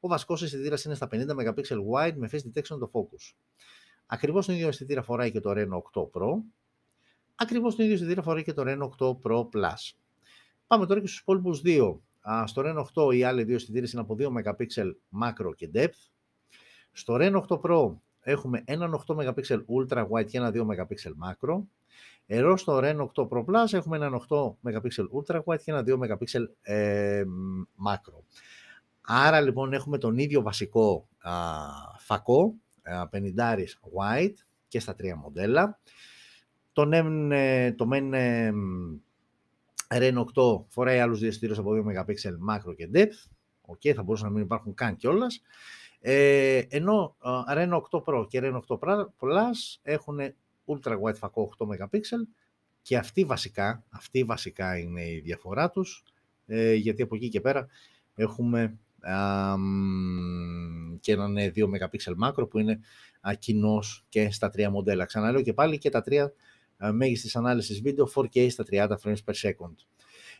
[0.00, 3.34] ο βασικός αισθητήρας είναι στα 50 MP wide με face detection το focus.
[4.06, 6.32] Ακριβώς τον ίδιο αισθητήρα φοράει και το Reno 8 Pro.
[7.34, 9.92] Ακριβώς τον ίδιο αισθητήρα φοράει και το Reno 8 Pro Plus.
[10.66, 12.02] Πάμε τώρα και στους υπόλοιπους δύο.
[12.44, 14.66] Στο Reno 8 οι άλλοι δύο αισθητήρες είναι από 2 MP
[15.22, 16.10] macro και depth.
[16.92, 19.40] Στο Reno 8 Pro έχουμε έναν 8 MP
[19.78, 20.84] ultra wide και ένα 2 MP
[21.28, 21.62] macro.
[22.26, 24.88] Εδώ στο Reno 8 Pro Plus έχουμε έναν 8 MP
[25.20, 27.22] ultra wide και ένα 2 MP ε,
[27.86, 28.22] macro.
[29.00, 31.32] Άρα λοιπόν έχουμε τον ίδιο βασικό α,
[31.98, 32.54] φακό,
[33.12, 33.58] 50
[33.98, 34.34] white
[34.68, 35.80] και στα τρία μοντέλα.
[36.72, 38.14] Το, NEM, το MEN
[39.88, 42.14] Reno 8 φοράει άλλους δύο στήρους από 2 MP
[42.50, 43.30] macro και depth.
[43.72, 45.42] Okay, θα μπορούσαν να μην υπάρχουν καν κιόλας.
[46.00, 50.18] Ε, ενώ uh, Reno 8 Pro και Reno 8 Plus έχουν
[50.66, 52.00] ultra wide φακό 8 MP
[52.82, 56.04] και αυτή βασικά, αυτή βασικά είναι η διαφορά τους,
[56.46, 57.66] ε, γιατί από εκεί και πέρα
[58.14, 58.78] έχουμε
[61.00, 62.80] και έναν 2 MP μάκρο που είναι
[63.38, 65.04] κοινό και στα τρία μοντέλα.
[65.04, 66.32] Ξαναλέω και πάλι και τα τρία
[66.92, 69.74] μέγιστης ανάλυσης βίντεο 4K στα 30 frames per second.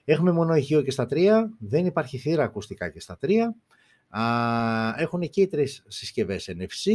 [0.05, 3.57] Έχουμε μόνο ηχείο και στα τρία, δεν υπάρχει θύρα ακουστικά και στα τρία.
[4.97, 6.91] Έχουν και οι τρεις συσκευές NFC,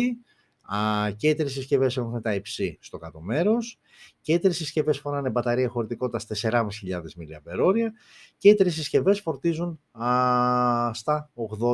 [1.16, 3.80] και οι τρεις συσκευές έχουν τα υψί στο κάτω μέρος.
[4.22, 6.62] Και οι τρεις συσκευές φοράνε μπαταρία χωρητικότητας 4.500
[7.00, 7.90] mAh
[8.38, 11.32] και οι τρεις συσκευές φορτίζουν α, στα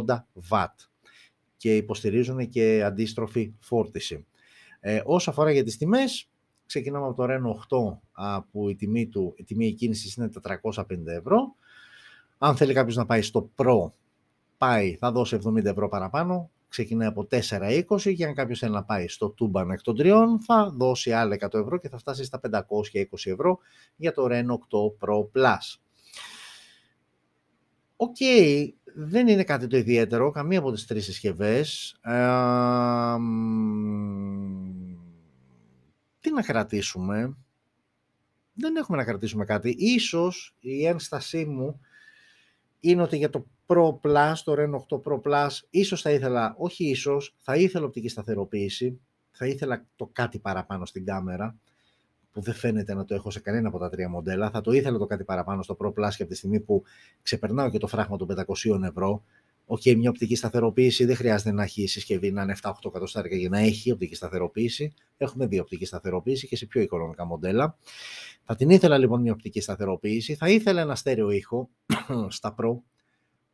[0.08, 0.66] 80 W
[1.58, 4.26] και υποστηρίζουν και αντίστροφη φόρτιση.
[4.80, 6.30] Ε, όσο αφορά για τις τιμές,
[6.66, 11.06] ξεκινάμε από το Reno 8 α, που η τιμή, του, η τιμή εκκίνησης είναι 450
[11.06, 11.56] ευρώ.
[12.38, 13.90] Αν θέλει κάποιος να πάει στο Pro,
[14.62, 19.08] πάει, θα δώσει 70 ευρώ παραπάνω, ξεκινάει από 4,20 και αν κάποιος θέλει να πάει
[19.08, 22.62] στο Tuban εκ των τριών θα δώσει άλλα 100 ευρώ και θα φτάσει στα 520
[23.24, 23.60] ευρώ
[23.96, 25.80] για το Reno 8 Pro Plus.
[27.96, 32.00] OK, okay, δεν είναι κάτι το ιδιαίτερο, καμία από τις τρεις συσκευές.
[36.20, 37.38] τι να κρατήσουμε;
[38.54, 39.76] Δεν έχουμε να κρατήσουμε κάτι.
[39.78, 41.80] Ίσως η ένστασή μου
[42.80, 46.90] είναι ότι για το Pro Plus, το Reno 8 Pro Plus, ίσως θα ήθελα, όχι
[46.90, 49.00] ίσως, θα ήθελα οπτική σταθεροποίηση,
[49.32, 51.56] θα ήθελα το κάτι παραπάνω στην κάμερα,
[52.32, 54.50] που δεν φαίνεται να το έχω σε κανένα από τα τρία μοντέλα.
[54.50, 56.84] Θα το ήθελα το κάτι παραπάνω στο Pro Plus και από τη στιγμή που
[57.22, 59.24] ξεπερνάω και το φράγμα των 500 ευρώ.
[59.66, 63.50] OK, okay, μια οπτική σταθεροποίηση δεν χρειάζεται να έχει συσκευή να είναι 7-8 εκατοστάρικα για
[63.50, 64.94] να έχει οπτική σταθεροποίηση.
[65.18, 67.78] Έχουμε δύο οπτική σταθεροποίηση και σε πιο οικονομικά μοντέλα.
[68.44, 70.36] Θα την ήθελα λοιπόν μια οπτική σταθεροποίηση.
[70.36, 71.70] Θα ήθελα ένα στέρεο ήχο
[72.38, 72.78] στα Pro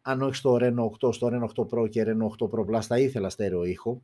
[0.08, 3.00] αν όχι στο Reno 8, στο Reno 8 Pro και Reno 8 Pro Plus θα
[3.00, 4.02] ήθελα στέρεο ήχο.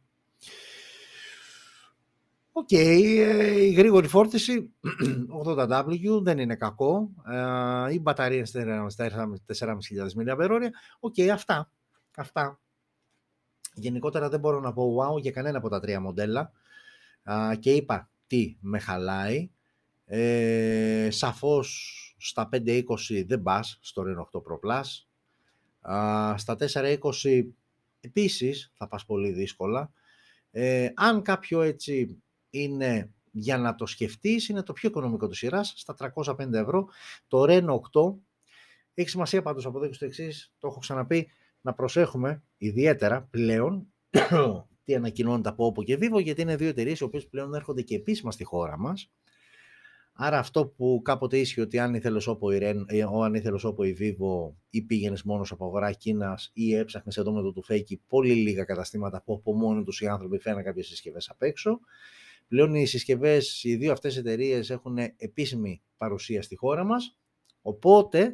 [2.51, 4.73] Οκ, ε, η γρήγορη φόρτιση
[5.45, 7.09] 80W δεν είναι κακό.
[7.87, 9.27] Ε, η μπαταρία είναι στα 4.500
[10.17, 10.69] mAh.
[10.99, 11.71] OK, αυτά.
[12.15, 12.59] αυτά.
[13.73, 16.51] Γενικότερα δεν μπορώ να πω wow για κανένα από τα τρία μοντέλα.
[17.59, 19.49] και είπα τι με χαλάει.
[20.05, 22.83] Ε, σαφώς στα 520
[23.25, 25.12] δεν πας στο Reno 8 Pro Plus
[26.35, 27.45] στα 4.20
[27.99, 29.91] επίσης θα πας πολύ δύσκολα.
[30.51, 35.73] Ε, αν κάποιο έτσι είναι για να το σκεφτείς, είναι το πιο οικονομικό του σειράς,
[35.75, 36.87] στα 305 ευρώ.
[37.27, 38.15] Το Reno 8
[38.93, 41.29] έχει σημασία πάντως από εδώ και στο εξής, το έχω ξαναπεί,
[41.61, 43.93] να προσέχουμε ιδιαίτερα πλέον
[44.83, 47.95] τι ανακοινώνεται από όπου και Vivo, γιατί είναι δύο εταιρείες οι οποίες πλέον έρχονται και
[47.95, 49.11] επίσημα στη χώρα μας
[50.15, 53.83] Άρα αυτό που κάποτε ίσχυε ότι αν ήθελες όπου η, Ren, ε, αν ήθελες όπου
[53.83, 57.97] η Vivo ή πήγαινες μόνος από αγορά Κίνας ή έψαχνες εδώ με το του fake
[58.07, 61.79] πολύ λίγα καταστήματα που από μόνοι τους οι άνθρωποι φέρναν κάποιες συσκευές απ' έξω.
[62.47, 67.17] Πλέον οι συσκευές, οι δύο αυτές εταιρείες έχουν επίσημη παρουσία στη χώρα μας.
[67.61, 68.33] Οπότε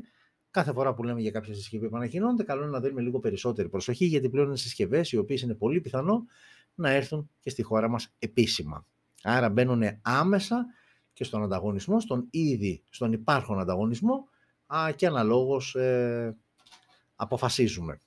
[0.51, 3.69] κάθε φορά που λέμε για κάποια συσκευή που ανακοινώνεται, καλό είναι να δίνουμε λίγο περισσότερη
[3.69, 6.25] προσοχή γιατί πλέον είναι συσκευές οι οποίες είναι πολύ πιθανό
[6.75, 8.85] να έρθουν και στη χώρα μας επίσημα.
[9.23, 10.65] Άρα μπαίνουν άμεσα
[11.19, 14.27] και στον ανταγωνισμό, στον ήδη, στον υπάρχον ανταγωνισμό
[14.67, 16.37] α, και αναλόγως ε,
[17.15, 17.99] αποφασίζουμε.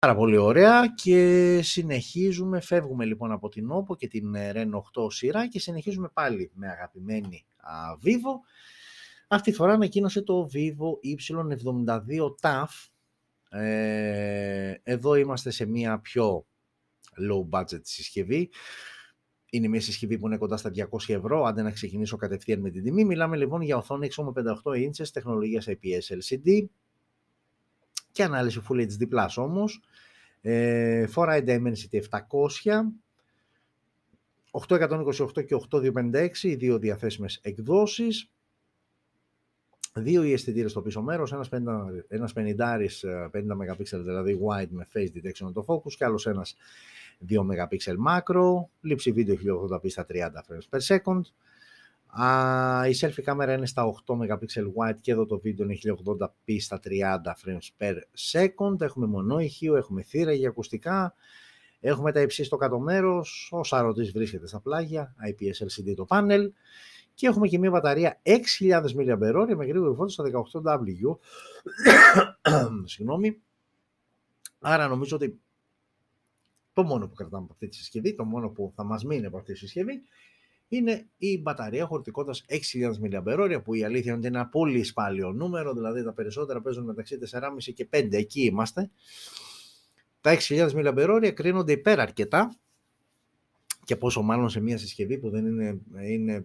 [0.00, 5.48] Πάρα πολύ ωραία και συνεχίζουμε, φεύγουμε λοιπόν από την OPPO και την Ren 8 σειρά
[5.48, 7.72] και συνεχίζουμε πάλι με αγαπημένη α,
[8.04, 8.40] Vivo.
[9.28, 12.88] Αυτή τη φορά ανακοίνωσε το Vivo Y72 TAF.
[13.60, 16.46] Ε, εδώ είμαστε σε μια πιο
[17.30, 18.50] low budget συσκευή.
[19.50, 22.82] Είναι μια συσκευή που είναι κοντά στα 200 ευρώ, αντί να ξεκινήσω κατευθείαν με την
[22.84, 23.04] τιμή.
[23.04, 24.24] Μιλάμε λοιπόν για οθόνη 6,58
[24.64, 26.64] inches, τεχνολογίας IPS LCD
[28.12, 29.82] και ανάλυση Full HD+, όμως.
[30.40, 32.92] Ε, 4 Dimensity 700,
[34.50, 38.30] 828 και 8256, οι δύο διαθέσιμες εκδόσεις.
[39.94, 44.86] Δύο οι αισθητήρε στο πίσω μέρος, ένας 50, ένας 50, 50 MP δηλαδή wide με
[44.94, 46.56] face detection το focus και άλλος ένας
[47.28, 49.36] 2 MP macro, λήψη βίντεο
[49.70, 51.20] 1080p στα 30 frames per second.
[52.22, 54.18] Α, η selfie κάμερα είναι στα 8 MP
[54.76, 56.90] wide και εδώ το βίντεο είναι 1080p στα 30
[57.24, 57.94] frames per
[58.32, 58.80] second.
[58.80, 61.14] Έχουμε μονόηχείο, έχουμε θύρα για ακουστικά,
[61.80, 66.52] έχουμε τα υψί στο κάτω μέρος, ο σαρωτής βρίσκεται στα πλάγια, IPS LCD το πάνελ
[67.14, 70.24] και έχουμε και μια μπαταρία 6.000 mAh με γρήγορη φόρτιση στα
[70.62, 71.16] 18W.
[72.84, 73.40] Συγγνώμη.
[74.60, 75.40] Άρα νομίζω ότι
[76.72, 79.36] το μόνο που κρατάμε από αυτή τη συσκευή, το μόνο που θα μας μείνει από
[79.36, 80.02] αυτή τη συσκευή,
[80.68, 85.32] είναι η μπαταρία χωρητικότητας 6.000 mAh, που η αλήθεια είναι ότι είναι ένα πολύ σπάλιο
[85.32, 88.90] νούμερο, δηλαδή τα περισσότερα παίζουν μεταξύ 4,5 και 5, εκεί είμαστε.
[90.20, 92.58] Τα 6.000 mAh κρίνονται υπέρ αρκετά,
[93.84, 96.44] και πόσο μάλλον σε μια συσκευή που δεν είναι, είναι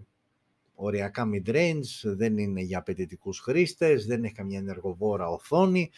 [0.75, 5.91] οριακά mid-range, δεν είναι για απαιτητικούς χρήστες, δεν έχει καμιά ενεργοβόρα οθόνη.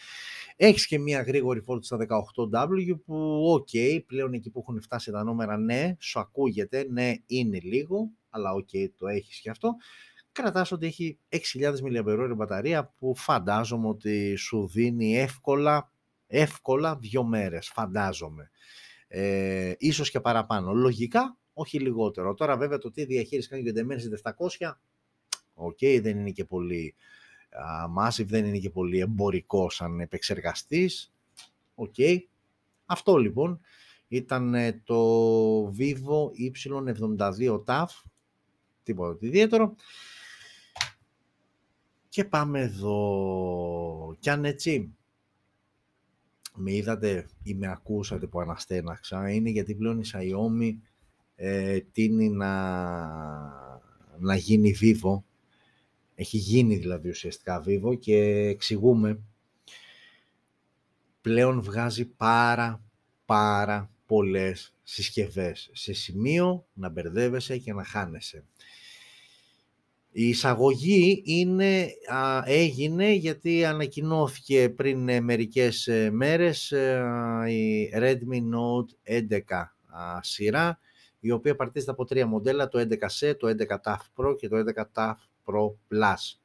[0.56, 5.10] Έχεις και μια γρήγορη φόρτιση στα 18W που, OK, okay, πλέον εκεί που έχουν φτάσει
[5.10, 9.76] τα νούμερα, ναι, σου ακούγεται, ναι, είναι λίγο, αλλά OK, okay, το έχεις και αυτό.
[10.32, 15.92] Κρατάς ότι έχει 6.000 mAh μπαταρία που φαντάζομαι ότι σου δίνει εύκολα,
[16.26, 18.50] εύκολα δύο μέρες, φαντάζομαι.
[19.08, 20.72] Ε, ίσως και παραπάνω.
[20.72, 22.34] Λογικά όχι λιγότερο.
[22.34, 24.72] Τώρα βέβαια το τι διαχείριση κάνει και το Dimensity 700,
[25.54, 26.94] OK, okay, δεν είναι και πολύ
[27.50, 31.12] uh, massive, δεν είναι και πολύ εμπορικό σαν επεξεργαστής,
[31.74, 31.94] OK.
[31.98, 32.18] Okay.
[32.86, 33.60] Αυτό λοιπόν
[34.08, 37.86] ήταν ε, το Vivo Y72 ταφ,
[38.82, 39.74] τίποτα ιδιαίτερο.
[42.08, 44.16] Και πάμε εδώ.
[44.18, 44.96] Κι αν έτσι
[46.54, 50.87] με είδατε ή με ακούσατε που αναστέναξα, είναι γιατί πλέον η Xiaomi
[51.40, 52.52] ε, τείνει να,
[54.18, 55.22] να γίνει Vivo.
[56.14, 58.16] Έχει γίνει δηλαδή ουσιαστικά Vivo και
[58.48, 59.20] εξηγούμε
[61.20, 62.82] πλέον βγάζει πάρα
[63.24, 68.44] πάρα πολλές συσκευές σε σημείο να μπερδεύεσαι και να χάνεσαι.
[70.10, 71.88] Η εισαγωγή είναι,
[72.44, 76.70] έγινε γιατί ανακοινώθηκε πριν ε, μερικές ε, μέρες
[77.48, 79.38] η Redmi Note 11
[80.20, 80.78] σειρά
[81.20, 84.84] η οποία παρτίζεται από τρία μοντέλα, το 11C, το 11 TAF Pro και το 11
[84.94, 86.38] TAF Pro Plus.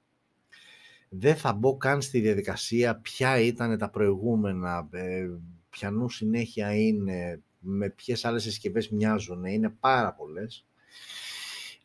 [1.10, 5.30] Δεν θα μπω καν στη διαδικασία ποια ήταν τα προηγούμενα, ε,
[5.70, 10.66] ποιανού συνέχεια είναι, με ποιες άλλες συσκευές μοιάζουν, είναι πάρα πολλές.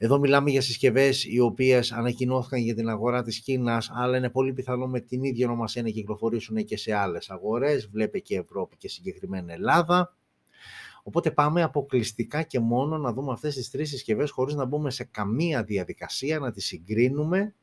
[0.01, 4.53] Εδώ μιλάμε για συσκευές οι οποίες ανακοινώθηκαν για την αγορά της Κίνας, αλλά είναι πολύ
[4.53, 8.89] πιθανό με την ίδια ονομασία να κυκλοφορήσουν και σε άλλες αγορές, βλέπε και Ευρώπη και
[8.89, 10.17] συγκεκριμένα Ελλάδα.
[11.03, 15.05] Οπότε πάμε αποκλειστικά και μόνο να δούμε αυτές τις τρεις συσκευές χωρίς να μπούμε σε
[15.05, 17.55] καμία διαδικασία να τις συγκρίνουμε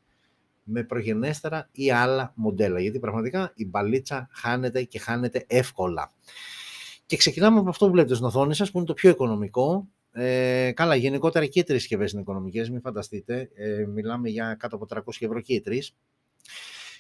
[0.64, 2.80] με προγενέστερα ή άλλα μοντέλα.
[2.80, 6.12] Γιατί πραγματικά η μπαλίτσα χάνεται και χάνεται εύκολα.
[7.06, 9.88] Και ξεκινάμε από αυτό που βλέπετε στην οθόνη σας που είναι το πιο οικονομικό.
[10.12, 13.50] Ε, καλά, γενικότερα και οι τρεις συσκευές είναι οικονομικές, μην φανταστείτε.
[13.56, 15.96] Ε, μιλάμε για κάτω από 300 ευρώ και οι τρεις.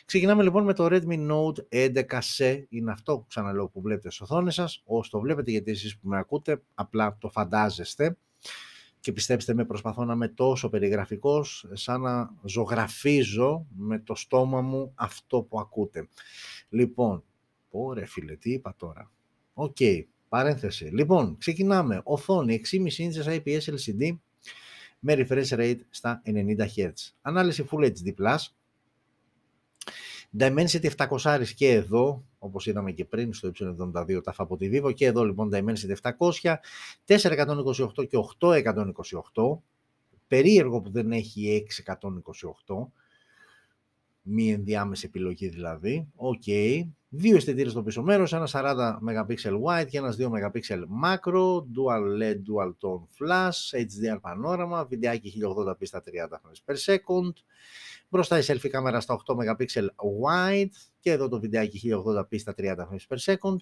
[0.06, 4.82] Ξεκινάμε λοιπόν με το Redmi Note 11C, είναι αυτό ξαναλέω που βλέπετε στις οθόνες σας,
[4.86, 8.18] όσο το βλέπετε γιατί εσείς που με ακούτε απλά το φαντάζεστε
[9.00, 14.92] και πιστέψτε με προσπαθώ να είμαι τόσο περιγραφικός σαν να ζωγραφίζω με το στόμα μου
[14.96, 16.08] αυτό που ακούτε.
[16.70, 17.24] Λοιπόν,
[17.70, 19.12] ωραία φίλε, τι είπα τώρα.
[19.54, 20.86] OK, okay, παρένθεση.
[20.86, 22.02] Λοιπόν, ξεκινάμε.
[22.04, 24.18] Οθόνη 6,5 inches IPS LCD
[25.00, 26.92] με refresh rate στα 90 Hz.
[27.22, 28.36] Ανάλυση Full HD+,
[30.40, 34.94] Dimensity 700 και εδώ, όπως είδαμε και πριν στο Y72 ταφ από τη Vivo.
[34.94, 36.12] Και εδώ λοιπόν Dimensity
[36.42, 36.56] 700,
[37.06, 39.58] 428 και 828,
[40.28, 41.66] περίεργο που δεν έχει
[42.66, 42.88] 628,
[44.22, 46.44] μη ενδιάμεση επιλογή δηλαδή, οκ,
[47.18, 50.60] Δύο αισθητήρες στο πίσω μέρος, ένα 40 MP wide και ένας 2 MP
[51.04, 57.34] macro, dual LED, dual tone flash, HDR πανόραμα, βιντεάκι 1080p στα 30 frames per second,
[58.10, 59.66] μπροστά η selfie κάμερα στα 8 MP
[60.26, 63.58] wide και εδώ το βιντεάκι 1080p στα 30 frames per second,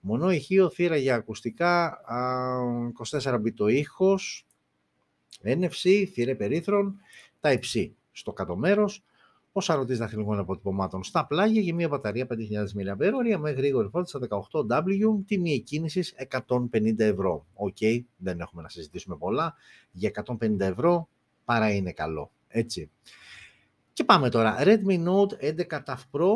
[0.00, 2.00] μονό ηχείο, θύρα για ακουστικά,
[3.20, 4.46] 24 bit το ήχος,
[5.42, 6.96] NFC, θύρα υπερύθρων,
[7.40, 9.02] Type-C στο κάτω μέρος,
[9.52, 14.44] ο σαρωτής δαχτυλικών αποτυπωμάτων στα πλάγια για μια μπαταρία 5.000 mAh με γρήγορη φόρτιση στα
[14.50, 16.14] 18W, τιμή εκκίνησης
[16.46, 17.46] 150 ευρώ.
[17.54, 19.54] OK, okay, δεν έχουμε να συζητήσουμε πολλά.
[19.90, 21.08] Για 150 ευρώ
[21.44, 22.30] παραείναι καλό.
[22.48, 22.90] Έτσι.
[23.98, 24.56] Και πάμε τώρα.
[24.60, 26.30] Redmi Note 11 ταφ Pro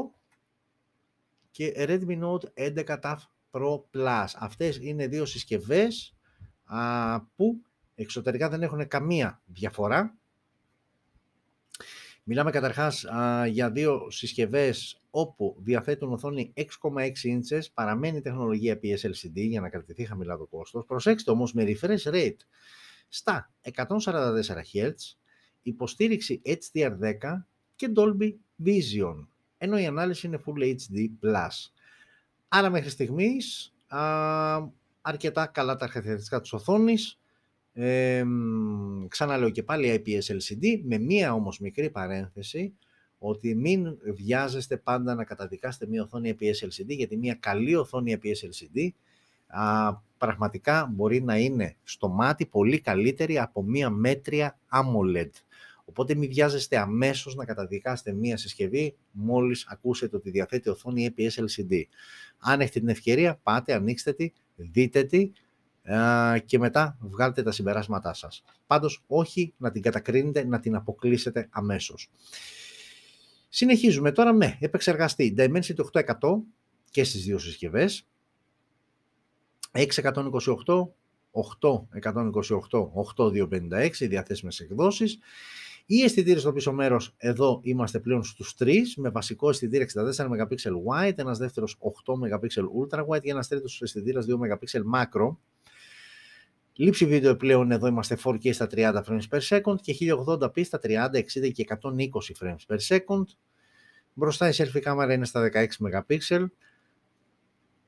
[1.50, 3.16] και Redmi Note 11 TAF
[3.50, 4.26] Pro Plus.
[4.34, 6.16] Αυτές είναι δύο συσκευές
[6.64, 7.62] α, που
[7.94, 10.16] εξωτερικά δεν έχουν καμία διαφορά
[12.22, 13.04] Μιλάμε καταρχάς
[13.48, 16.66] για δύο συσκευές όπου διαθέτουν οθόνη 6,6
[17.24, 20.84] inches, παραμένει τεχνολογία PSLCD για να κρατηθεί χαμηλά το κόστος.
[20.86, 22.36] Προσέξτε όμως με refresh rate
[23.08, 23.84] στα 144
[24.72, 24.92] Hz,
[25.62, 27.16] υποστήριξη HDR10
[27.82, 28.32] και Dolby
[28.66, 29.26] Vision,
[29.58, 31.06] ενώ η ανάλυση είναι Full HD+.
[32.48, 34.00] Άρα μέχρι στιγμής α,
[35.00, 37.18] αρκετά καλά τα χαρακτηριστικά της οθόνης,
[37.72, 38.24] ε,
[39.08, 42.74] ξαναλέω και πάλι IPS LCD, με μία όμως μικρή παρένθεση,
[43.18, 48.26] ότι μην βιάζεστε πάντα να καταδικάσετε μία οθόνη IPS LCD, γιατί μία καλή οθόνη IPS
[48.26, 48.88] LCD
[49.46, 55.30] α, πραγματικά μπορεί να είναι στο μάτι πολύ καλύτερη από μία μέτρια AMOLED.
[55.92, 61.82] Οπότε μην βιάζεστε αμέσως να καταδικάσετε μία συσκευή μόλις ακούσετε ότι διαθέτει οθόνη IPS LCD.
[62.38, 65.30] Αν έχετε την ευκαιρία, πάτε, ανοίξτε τη, δείτε τη,
[66.44, 68.42] και μετά βγάλετε τα συμπεράσματά σας.
[68.66, 72.10] Πάντως όχι να την κατακρίνετε, να την αποκλείσετε αμέσως.
[73.48, 76.04] Συνεχίζουμε τώρα με επεξεργαστή Dimensity 8100
[76.90, 78.06] και στις δύο συσκευές.
[79.72, 80.94] 628,
[81.32, 85.18] 8, 128, 8256 διαθέσιμες εκδόσεις.
[85.86, 90.54] Οι αισθητήρες στο πίσω μέρος, εδώ είμαστε πλέον στους 3, με βασικό αισθητήρα 64 MP
[90.86, 92.46] wide, ένας δεύτερος 8 MP
[92.82, 95.36] ultra wide και ένας τρίτος αισθητήρας 2 MP macro.
[96.74, 100.88] Λήψη βίντεο πλέον εδώ είμαστε 4K στα 30 frames per second και 1080p στα 30,
[101.12, 101.76] 60 και 120
[102.40, 103.24] frames per second.
[104.12, 106.46] Μπροστά η selfie κάμερα είναι στα 16 MP.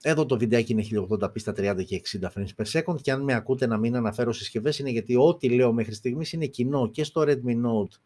[0.06, 3.34] Εδώ το βιντεάκι είναι 1080p στα 30 και 60 frames per second και αν με
[3.34, 7.24] ακούτε να μην αναφέρω συσκευές είναι γιατί ό,τι λέω μέχρι στιγμής είναι κοινό και στο
[7.26, 7.98] Redmi Note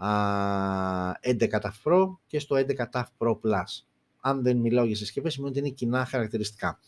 [0.00, 3.84] 11 TAF Pro και στο 11 TAF Pro Plus.
[4.20, 6.78] Αν δεν μιλάω για συσκευές σημαίνει ότι είναι κοινά χαρακτηριστικά.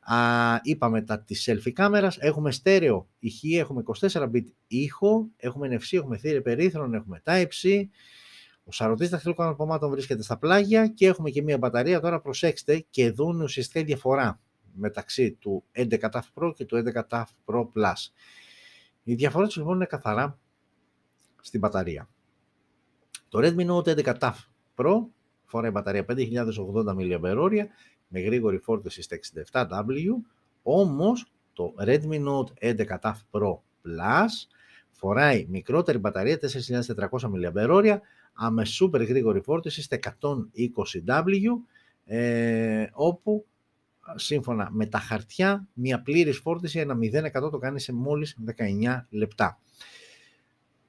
[0.00, 0.16] Α,
[0.62, 6.16] είπαμε τα της selfie κάμερας, έχουμε στέρεο ηχεία, έχουμε 24 bit ήχο, έχουμε NFC, έχουμε
[6.16, 7.84] θύρε περίθρων, έχουμε Type-C,
[8.72, 12.00] ο σαρωτής δαχτυλικών απομάτων βρίσκεται στα πλάγια και έχουμε και μία μπαταρία.
[12.00, 14.40] Τώρα προσέξτε και εδώ είναι ουσιαστικά η διαφορά
[14.72, 18.10] μεταξύ του 11 TAF Pro και του 11 TAF Pro Plus.
[19.02, 20.38] Η διαφορά τους λοιπόν είναι καθαρά
[21.40, 22.08] στην μπαταρία.
[23.28, 24.34] Το Redmi Note 11 TAF
[24.76, 25.04] Pro
[25.44, 26.14] φοράει μπαταρία 5080
[26.96, 27.66] mAh
[28.08, 29.18] με γρήγορη φόρτιση στα
[29.52, 30.08] 67W,
[30.62, 34.30] όμως το Redmi Note 11 TAF Pro Plus
[34.90, 37.98] φοράει μικρότερη μπαταρία 4.400 mAh
[38.50, 41.46] με super γρήγορη φόρτιση στα 120W,
[42.04, 43.46] ε, όπου
[44.14, 49.58] σύμφωνα με τα χαρτιά μια πλήρης φόρτιση, ένα 0% το κάνει σε μόλις 19 λεπτά.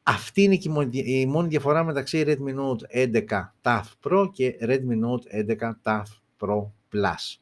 [0.04, 0.58] Αυτή είναι
[0.92, 6.04] η μόνη διαφορά μεταξύ Redmi Note 11 TAF Pro και Redmi Note 11 TAF
[6.40, 7.38] Pro Plus.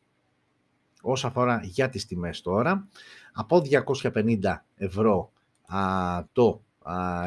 [1.02, 2.88] Όσα αφορά για τις τιμές τώρα,
[3.34, 3.62] από
[4.14, 4.38] 250
[4.76, 5.32] ευρώ
[5.66, 5.80] α,
[6.32, 6.71] το α,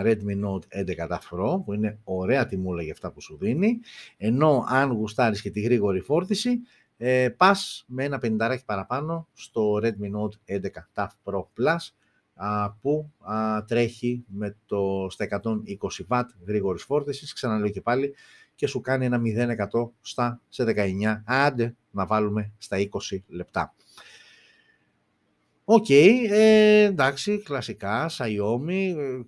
[0.03, 3.81] Redmi Note 11 Pro, που είναι ωραία τιμούλα για αυτά που σου δίνει,
[4.17, 6.61] ενώ αν γουστάρεις και τη γρήγορη φόρτιση,
[6.97, 11.77] ε, πας με ένα πενταράκι παραπάνω στο Redmi Note 11 ταφ Pro Plus,
[12.35, 15.41] α, που α, τρέχει με το, στα
[16.09, 18.15] 120W γρήγορης φόρτισης, ξαναλέω και πάλι,
[18.55, 19.21] και σου κάνει ένα
[19.73, 23.75] 0% στα σε 19, άντε να βάλουμε στα 20 λεπτά.
[25.65, 29.21] Οκ, ε, εντάξει, κλασικά, Xiaomi, ε,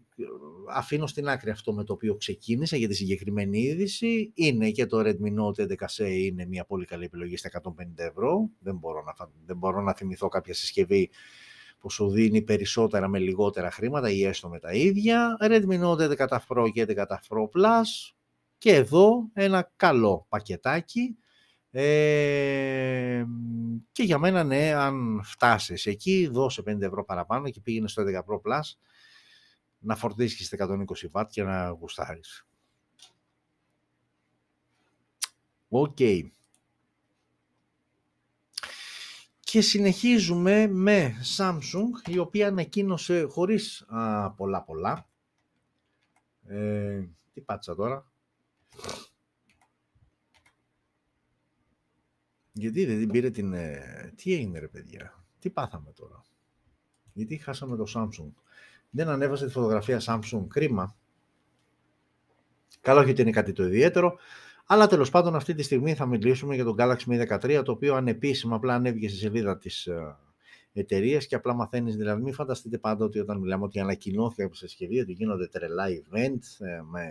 [0.74, 4.32] αφήνω στην άκρη αυτό με το οποίο ξεκίνησε για τη συγκεκριμένη είδηση.
[4.34, 8.50] Είναι και το Redmi Note 11C είναι μια πολύ καλή επιλογή στα 150 ευρώ.
[8.58, 11.10] Δεν μπορώ να, δεν μπορώ να θυμηθώ κάποια συσκευή
[11.78, 15.36] που σου δίνει περισσότερα με λιγότερα χρήματα ή έστω με τα ίδια.
[15.40, 18.12] Redmi Note 11 Pro και 11 Pro Plus.
[18.58, 21.16] Και εδώ ένα καλό πακετάκι
[21.78, 23.24] ε,
[23.92, 28.06] και για μένα ναι, αν φτάσεις εκεί, δώσε 50 ευρώ παραπάνω και πήγαινε στο 11
[28.06, 28.60] Pro Plus
[29.86, 32.46] να φορτίσεις στα 120 W και να γουστάρεις.
[35.68, 35.96] OK.
[35.98, 36.30] Okay.
[39.40, 45.08] Και συνεχίζουμε με Samsung, η οποία ανακοίνωσε χωρίς α, πολλά πολλά.
[46.42, 48.10] Ε, τι πάτησα τώρα;
[52.52, 53.52] Γιατί δεν την πήρε την...
[53.52, 56.22] Ε, τι έγινε ρε παιδιά; Τι πάθαμε τώρα;
[57.12, 58.32] Γιατί χάσαμε το Samsung;
[58.90, 60.46] Δεν ανέβασε τη φωτογραφία Samsung.
[60.48, 60.96] Κρίμα.
[62.80, 64.18] Καλό όχι ότι είναι κάτι το ιδιαίτερο.
[64.66, 67.94] Αλλά τέλος πάντων αυτή τη στιγμή θα μιλήσουμε για τον Galaxy Mi 13, το οποίο
[67.94, 70.16] ανεπίσημα απλά ανέβηκε στη σελίδα της ε,
[70.72, 71.96] εταιρείας και απλά μαθαίνεις.
[71.96, 76.66] Δηλαδή, μην φανταστείτε πάντα ότι όταν μιλάμε ότι ανακοινώθηκε από συσκευή, ότι γίνονται τρελά event
[76.66, 77.06] ε, με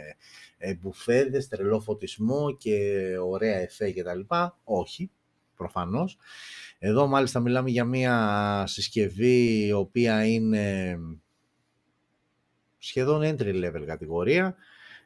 [0.58, 4.20] ε, μπουφέδες, τρελό φωτισμό και ωραία εφέ κτλ.
[4.64, 5.12] Όχι,
[5.56, 6.18] προφανώς.
[6.80, 10.98] Εδώ μάλιστα μιλάμε για μια συσκευή η οποία είναι
[12.86, 14.56] σχεδόν entry level κατηγορία.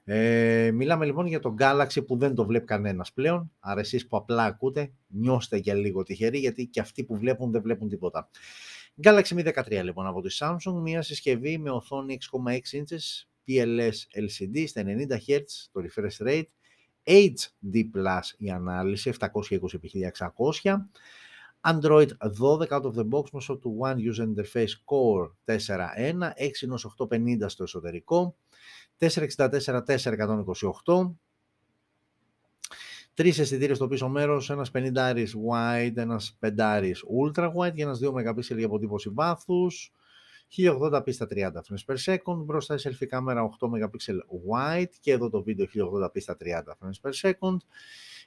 [0.04, 4.18] Ε, μιλάμε λοιπόν για τον Galaxy που δεν το βλέπει κανένας πλέον, άρα εσείς που
[4.18, 8.30] απλά ακούτε νιώστε για λίγο τυχεροί γιατί και αυτοί που βλέπουν δεν βλέπουν τίποτα.
[9.04, 14.64] Galaxy Mi 13 λοιπόν από τη Samsung, μια συσκευή με οθόνη 6,6 inches PLS LCD
[14.68, 14.88] στα 90
[15.28, 16.48] Hz το refresh rate,
[17.04, 20.78] HD Plus η ανάλυση 720x1600,
[21.62, 26.34] Android 12 out of the box μέσω του One User Interface Core 4.1,
[27.10, 28.36] 6-850 στο εσωτερικό,
[29.00, 31.16] 464-428.
[33.14, 38.12] Τρεις αισθητήρες στο πίσω μέρος, ένας 50 wide, ένας 5 ultra wide και ένας 2
[38.12, 39.94] MP για αποτύπωση βάθους.
[40.58, 43.80] 1080p στα 30 frames per second, μπροστά η selfie κάμερα 8 MP
[44.52, 47.58] wide και εδώ το βίντεο 1080p στα 30 frames per second.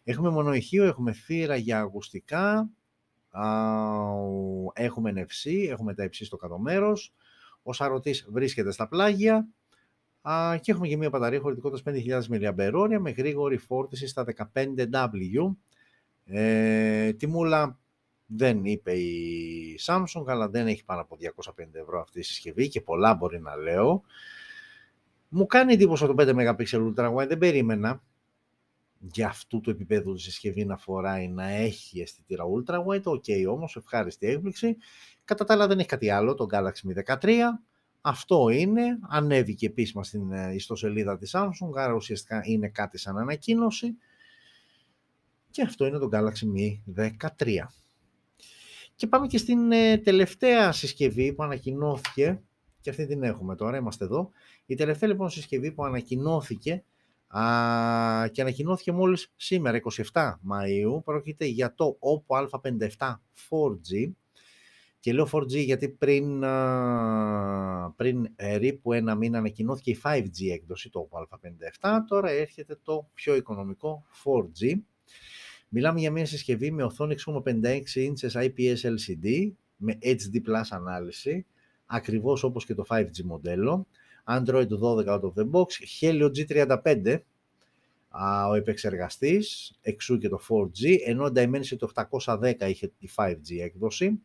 [0.05, 2.71] Έχουμε μονοηχείο, έχουμε θύρα για ακουστικά,
[4.73, 7.15] έχουμε NFC, έχουμε τα υψί στο κάτω μέρος.
[7.63, 9.47] Ο σαρωτής βρίσκεται στα πλάγια
[10.61, 15.55] και έχουμε και μια μπαταρία χωρητικότητας 5.000 mAh με γρήγορη φόρτιση στα 15W.
[16.25, 17.79] Ε, τιμούλα
[18.27, 22.81] δεν είπε η Samsung, αλλά δεν έχει πάνω από 250 ευρώ αυτή η συσκευή και
[22.81, 24.03] πολλά μπορεί να λέω.
[25.29, 28.03] Μου κάνει εντύπωση το 5 MP Ultra Wide, δεν περίμενα
[29.11, 33.03] για αυτού του επίπεδου τη συσκευή να φοράει να έχει αισθητήρα Ultra Wide.
[33.03, 34.77] OK, okay, όμως ευχάριστη έκπληξη.
[35.25, 37.39] Κατά τα άλλα δεν έχει κάτι άλλο, το Galaxy Μι 13.
[38.01, 43.97] Αυτό είναι, ανέβηκε επίσημα στην ε, ιστοσελίδα της Samsung, άρα ουσιαστικά είναι κάτι σαν ανακοίνωση.
[45.51, 47.01] Και αυτό είναι το Galaxy Μι
[47.39, 47.57] 13.
[48.95, 52.43] Και πάμε και στην ε, τελευταία συσκευή που ανακοινώθηκε,
[52.81, 54.31] και αυτή την έχουμε τώρα, είμαστε εδώ.
[54.67, 56.85] Η τελευταία λοιπόν συσκευή που ανακοινώθηκε
[57.39, 59.81] α, και ανακοινώθηκε μόλις σήμερα,
[60.13, 62.89] 27 Μαΐου, πρόκειται για το Oppo A57
[63.51, 64.13] 4G,
[65.01, 66.45] και λέω 4G γιατί πριν,
[67.97, 68.29] πριν
[68.59, 74.75] ρίπου ένα μήνα ανακοινώθηκε η 5G έκδοση, το Α57, τώρα έρχεται το πιο οικονομικό 4G.
[75.69, 77.43] Μιλάμε για μια συσκευή με οθόνη 6,56
[77.95, 81.47] inches IPS LCD με HD Plus ανάλυση,
[81.87, 83.87] ακριβώς όπως και το 5G μοντέλο,
[84.25, 85.67] Android 12 out of the box,
[86.01, 87.19] Helio G35,
[88.51, 94.21] ο επεξεργαστής, εξού και το 4G, ενώ Dimensity 810 είχε τη 5G έκδοση,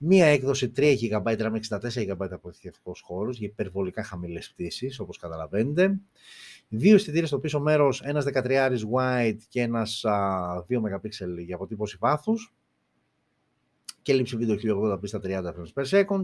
[0.00, 5.98] Μία έκδοση 3 GB RAM 64 GB αποθηκευτικός χώρος για υπερβολικά χαμηλές πτήσεις, όπως καταλαβαίνετε.
[6.68, 10.04] Δύο αισθητήρες στο πίσω μέρος, ένας 13 wide και ένας
[10.66, 11.08] 2 MP
[11.44, 12.54] για αποτύπωση βάθους.
[14.02, 16.22] Και λήψη βίντεο 1080p στα 30 frames per second.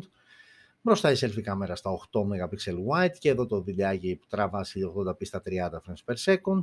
[0.87, 5.27] Μπροστά η selfie κάμερα στα 8 MP wide και εδώ το βιντεάκι που τραβά 1080p
[5.27, 6.61] στα 30 frames per second.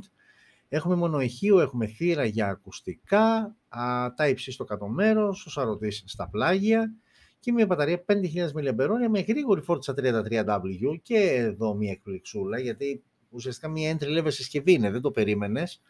[0.68, 6.28] Έχουμε μονοηχείο, έχουμε θύρα για ακουστικά, α, τα υψί στο κάτω μέρος, ο σαρωτής στα
[6.28, 6.92] πλάγια
[7.40, 8.14] και μια μπαταρία 5.000
[8.52, 14.72] mAh με γρήγορη φόρτιση 33W και εδώ μια εκπληξούλα γιατί ουσιαστικά μια entry level συσκευή
[14.72, 15.82] είναι, δεν το περίμενες.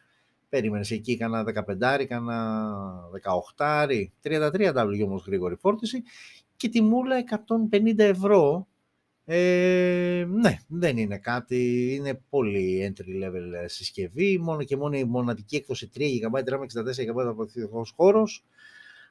[0.49, 1.45] Περίμενες εκεί κάνα
[2.01, 2.74] 15, κάνα
[3.57, 6.03] 18, 33W όμως γρήγορη φόρτιση
[6.62, 7.16] και τιμούλα
[7.70, 8.66] 150 ευρώ
[9.24, 15.56] ε, ναι, δεν είναι κάτι, είναι πολύ entry level συσκευή, μόνο και μόνο η μοναδική
[15.56, 18.44] έκδοση 3 GB, RAM 64 GB αποθηκευτικός χώρος.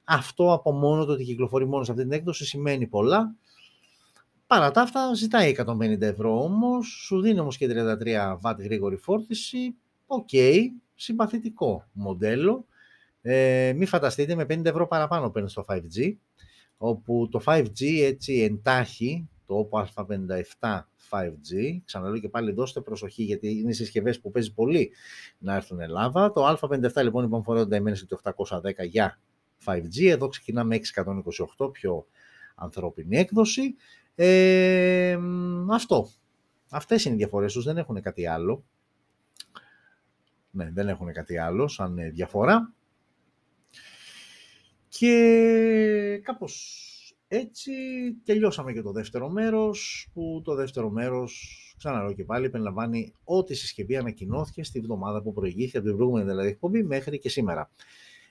[0.04, 3.36] Αυτό από μόνο το ότι κυκλοφορεί μόνος σε αυτή την έκδοση σημαίνει πολλά.
[4.48, 9.76] Παρά ταύτα ζητάει 150 ευρώ όμως, σου δίνει όμως και 33 W γρήγορη φόρτιση.
[10.06, 10.60] OK, okay,
[10.96, 12.66] συμπαθητικό μοντέλο.
[13.22, 16.14] Ε, μην φανταστείτε με 50 ευρώ παραπάνω παίρνεις το 5G,
[16.84, 21.82] όπου το 5G έτσι εν τάχει το Oppo A57 5G.
[21.86, 24.92] Ξαναλέω και πάλι δώστε προσοχή γιατί είναι συσκευές που παίζει πολύ
[25.38, 26.32] να έρθουν Ελλάδα.
[26.32, 29.20] Το A57 λοιπόν είπαμε φοράει το Dimensity 810 για
[29.66, 30.10] 5G.
[30.10, 30.80] Εδώ ξεκινάμε
[31.58, 32.06] 628 πιο
[32.56, 33.76] ανθρώπινη έκδοση.
[34.16, 35.18] Ε,
[35.72, 36.10] αυτό.
[36.70, 38.64] Αυτές είναι οι διαφορές τους, δεν έχουν κάτι άλλο.
[40.52, 42.74] Ναι, δεν έχουν κάτι άλλο σαν διαφορά.
[44.98, 46.88] Και κάπως
[47.28, 47.72] έτσι
[48.24, 53.98] τελειώσαμε και το δεύτερο μέρος, που το δεύτερο μέρος, ξαναλέω και πάλι, περιλαμβάνει ό,τι συσκευή
[53.98, 57.72] ανακοινώθηκε στη βδομάδα που προηγήθηκε από την προηγούμενη δηλαδή εκπομπή μέχρι και σήμερα.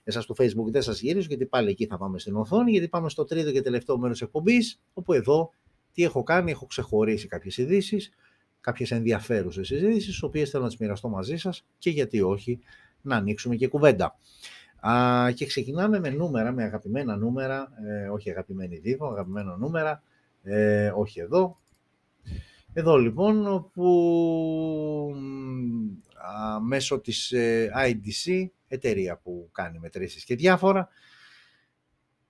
[0.04, 3.08] Εσάς στο facebook δεν σας γυρίζω γιατί πάλι εκεί θα πάμε στην οθόνη, γιατί πάμε
[3.08, 5.50] στο τρίτο και τελευταίο μέρος της εκπομπής, όπου εδώ
[5.92, 8.10] τι έχω κάνει, έχω ξεχωρίσει κάποιες ειδήσεις,
[8.60, 12.58] κάποιες ενδιαφέρουσες ειδήσει, τις οποίες θέλω να τις μοιραστώ μαζί σας και γιατί όχι
[13.02, 14.18] να ανοίξουμε και κουβέντα.
[14.80, 20.02] Α, και ξεκινάμε με νούμερα, με αγαπημένα νούμερα, ε, όχι αγαπημένη δίβο, αγαπημένο νούμερα,
[20.42, 21.58] ε, όχι εδώ.
[22.72, 25.14] Εδώ λοιπόν, που
[26.14, 30.88] α, μέσω της ε, IDC, εταιρεία που κάνει μετρήσεις και διάφορα,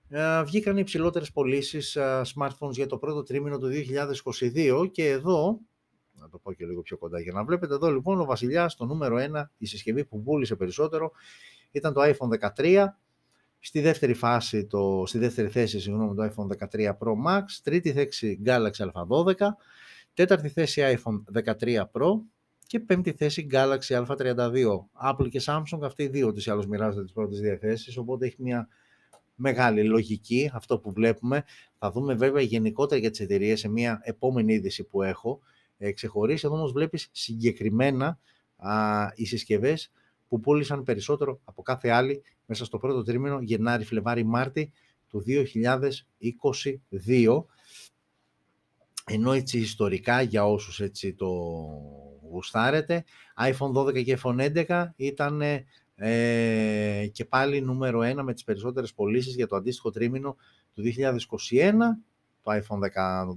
[0.09, 1.97] α, βγήκαν οι ψηλότερες πωλήσεις
[2.35, 3.69] smartphones για το πρώτο τρίμηνο του
[4.53, 5.59] 2022 και εδώ,
[6.13, 8.85] να το πω και λίγο πιο κοντά για να βλέπετε, εδώ λοιπόν ο βασιλιάς, το
[8.85, 11.11] νούμερο 1, η συσκευή που πούλησε περισσότερο,
[11.71, 12.85] ήταν το iPhone 13,
[13.59, 18.41] στη δεύτερη φάση, το, στη δεύτερη θέση, συγγνώμη, το iPhone 13 Pro Max, τρίτη θέση
[18.45, 19.33] Galaxy A12,
[20.13, 22.21] τέταρτη θέση iPhone 13 Pro
[22.67, 24.65] και πέμπτη θέση Galaxy A32.
[25.09, 28.67] Apple και Samsung, αυτοί οι δύο τις άλλως μοιράζονται τις πρώτες διαθέσεις, οπότε έχει μια
[29.35, 31.43] μεγάλη λογική αυτό που βλέπουμε.
[31.77, 35.39] Θα δούμε βέβαια γενικότερα για τις εταιρείες σε μια επόμενη είδηση που έχω
[35.77, 36.45] ε, ξεχωρίσει.
[36.45, 38.19] Εδώ όμως βλέπεις συγκεκριμένα
[38.57, 39.91] α, οι συσκευές
[40.31, 44.71] που πούλησαν περισσότερο από κάθε άλλη μέσα στο πρώτο τρίμηνο Γενάρη, Φλεβάρη, Μάρτι
[45.07, 47.43] του 2022
[49.05, 51.27] ενώ έτσι ιστορικά για όσους έτσι το
[52.29, 53.03] γουστάρετε
[53.37, 55.41] iPhone 12 και iPhone 11 ήταν
[55.95, 60.35] ε, και πάλι νούμερο 1 με τις περισσότερες πωλήσεις για το αντίστοιχο τρίμηνο
[60.73, 60.83] του
[61.51, 61.73] 2021
[62.41, 62.79] το iPhone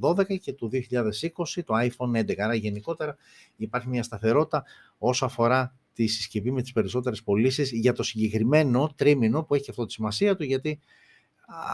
[0.01, 2.38] 12 και του 2020 το iPhone 11.
[2.38, 3.16] Άρα γενικότερα
[3.57, 4.64] υπάρχει μια σταθερότητα
[4.99, 9.86] όσο αφορά τη συσκευή με τις περισσότερες πωλήσεις για το συγκεκριμένο τρίμηνο που έχει αυτό
[9.86, 10.80] τη σημασία του γιατί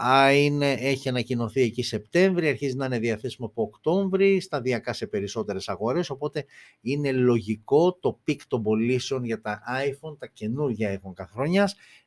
[0.05, 5.69] α, είναι, έχει ανακοινωθεί εκεί Σεπτέμβρη, αρχίζει να είναι διαθέσιμο από Οκτώβρη, σταδιακά σε περισσότερες
[5.69, 6.45] αγορές, οπότε
[6.81, 11.35] είναι λογικό το peak των πωλήσεων για τα iPhone, τα καινούργια iPhone καθ'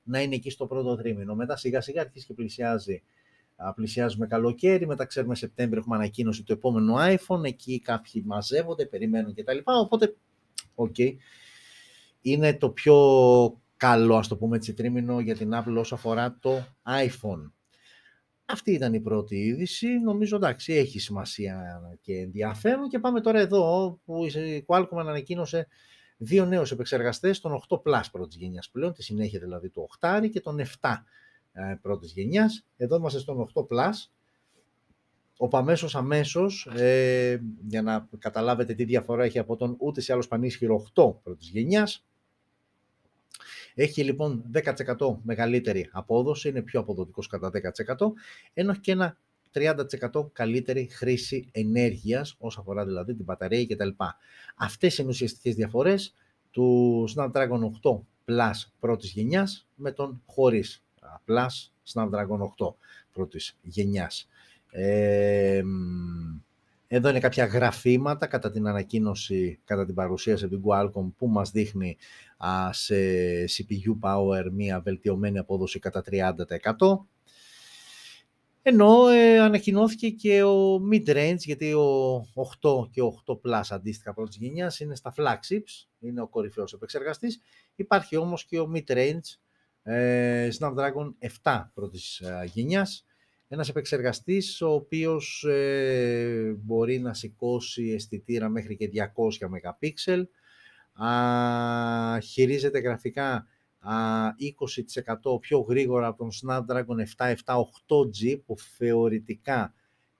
[0.03, 1.35] να είναι εκεί στο πρώτο τρίμηνο.
[1.35, 3.03] Μετά σιγά σιγά αρχίζει και πλησιάζει
[3.75, 9.59] πλησιάζουμε καλοκαίρι, μετά ξέρουμε Σεπτέμβρη έχουμε ανακοίνωση του επόμενου iPhone, εκεί κάποιοι μαζεύονται, περιμένουν κτλ.
[9.65, 10.17] Οπότε,
[10.75, 11.13] OK, okay,
[12.25, 12.97] είναι το πιο
[13.77, 17.51] καλό, ας το πούμε έτσι, τρίμηνο για την Apple όσο αφορά το iPhone.
[18.47, 19.89] Αυτή ήταν η πρώτη είδηση.
[19.99, 22.89] Νομίζω, εντάξει, έχει σημασία και ενδιαφέρον.
[22.89, 25.67] Και πάμε τώρα εδώ, που η Qualcomm ανακοίνωσε
[26.17, 30.41] δύο νέους επεξεργαστές, τον 8 Plus πρώτης γενιάς πλέον, τη συνέχεια δηλαδή του 8 και
[30.41, 31.05] τον 7
[31.53, 32.67] ε, πρώτης γενιάς.
[32.77, 33.95] Εδώ είμαστε στον 8 Plus.
[35.39, 40.29] Ο αμέσως αμέσως, ε, για να καταλάβετε τι διαφορά έχει από τον ούτε σε άλλος
[40.29, 42.05] πανίσχυρο 8 πρώτης γενιάς,
[43.75, 44.45] έχει λοιπόν
[44.99, 48.13] 10% μεγαλύτερη απόδοση, είναι πιο αποδοτικός κατά 10%,
[48.55, 49.17] ενώ και ένα
[49.53, 53.89] 30% καλύτερη χρήση ενέργειας, όσο αφορά δηλαδή την μπαταρία κτλ.
[54.57, 56.15] Αυτές είναι ουσιαστικές διαφορές
[56.51, 60.85] του Snapdragon 8 Plus πρώτης γενιάς με τον χωρίς
[61.27, 62.75] Plus Snapdragon 8
[63.13, 64.29] πρώτης γενιάς.
[64.71, 65.63] Ε,
[66.89, 71.89] εδώ είναι κάποια γραφήματα κατά την ανακοίνωση, κατά την παρουσίαση του Qualcomm που μας δείχνει
[71.89, 71.97] α,
[72.71, 72.95] σε
[73.45, 76.33] CPU power μια βελτιωμένη απόδοση κατά 30%.
[78.67, 82.17] Ενώ ε, ανακοινώθηκε και ο mid-range, γιατί ο
[82.63, 87.41] 8 και ο 8 Plus αντίστοιχα πρώτης γενιάς είναι στα flagships, είναι ο κορυφαίος επεξεργαστής.
[87.75, 89.39] Υπάρχει όμως και ο mid-range
[89.83, 93.07] ε, Snapdragon 7 πρώτης ε, γενιάς,
[93.49, 99.91] ένας επεξεργαστής ο οποίος ε, μπορεί να σηκώσει αισθητήρα μέχρι και 200 MP,
[100.95, 103.47] α, χειρίζεται γραφικά
[103.79, 103.93] α,
[105.35, 109.75] 20% πιο γρήγορα από τον Snapdragon 778G που θεωρητικά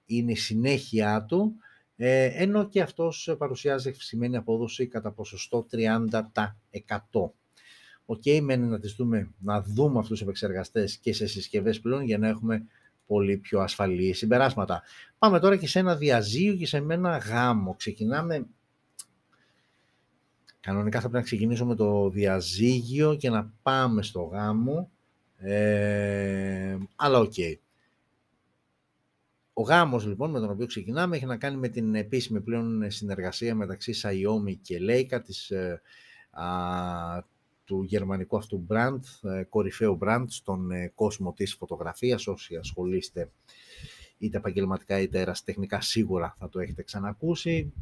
[0.05, 1.57] είναι η συνέχεια του,
[1.97, 7.33] ε, ενώ και αυτός παρουσιάζει αυξημένη απόδοση κατά ποσοστό 30%.
[8.07, 12.03] OK, okay, μένει να, τις δούμε, να δούμε αυτούς τους επεξεργαστές και σε συσκευές πλέον
[12.03, 12.67] για να έχουμε
[13.07, 14.83] πολύ πιο ασφαλή συμπεράσματα.
[15.19, 17.75] Πάμε τώρα και σε ένα διαζύγιο και σε ένα γάμο.
[17.75, 18.47] Ξεκινάμε...
[20.65, 24.91] Κανονικά θα πρέπει να ξεκινήσω με το διαζύγιο και να πάμε στο γάμο.
[25.37, 27.33] Ε, αλλά OK.
[27.37, 27.55] Okay.
[29.53, 33.55] Ο γάμος λοιπόν με τον οποίο ξεκινάμε έχει να κάνει με την επίσημη πλέον συνεργασία
[33.55, 35.83] μεταξύ Xiaomi και Leica της, ε,
[37.65, 42.27] του γερμανικού αυτού brand, ε, κορυφαίου brand στον ε, κόσμο της φωτογραφίας.
[42.27, 43.31] Όσοι ασχολείστε
[44.19, 47.73] είτε επαγγελματικά είτε ερασιτεχνικά σίγουρα θα το έχετε ξανακούσει.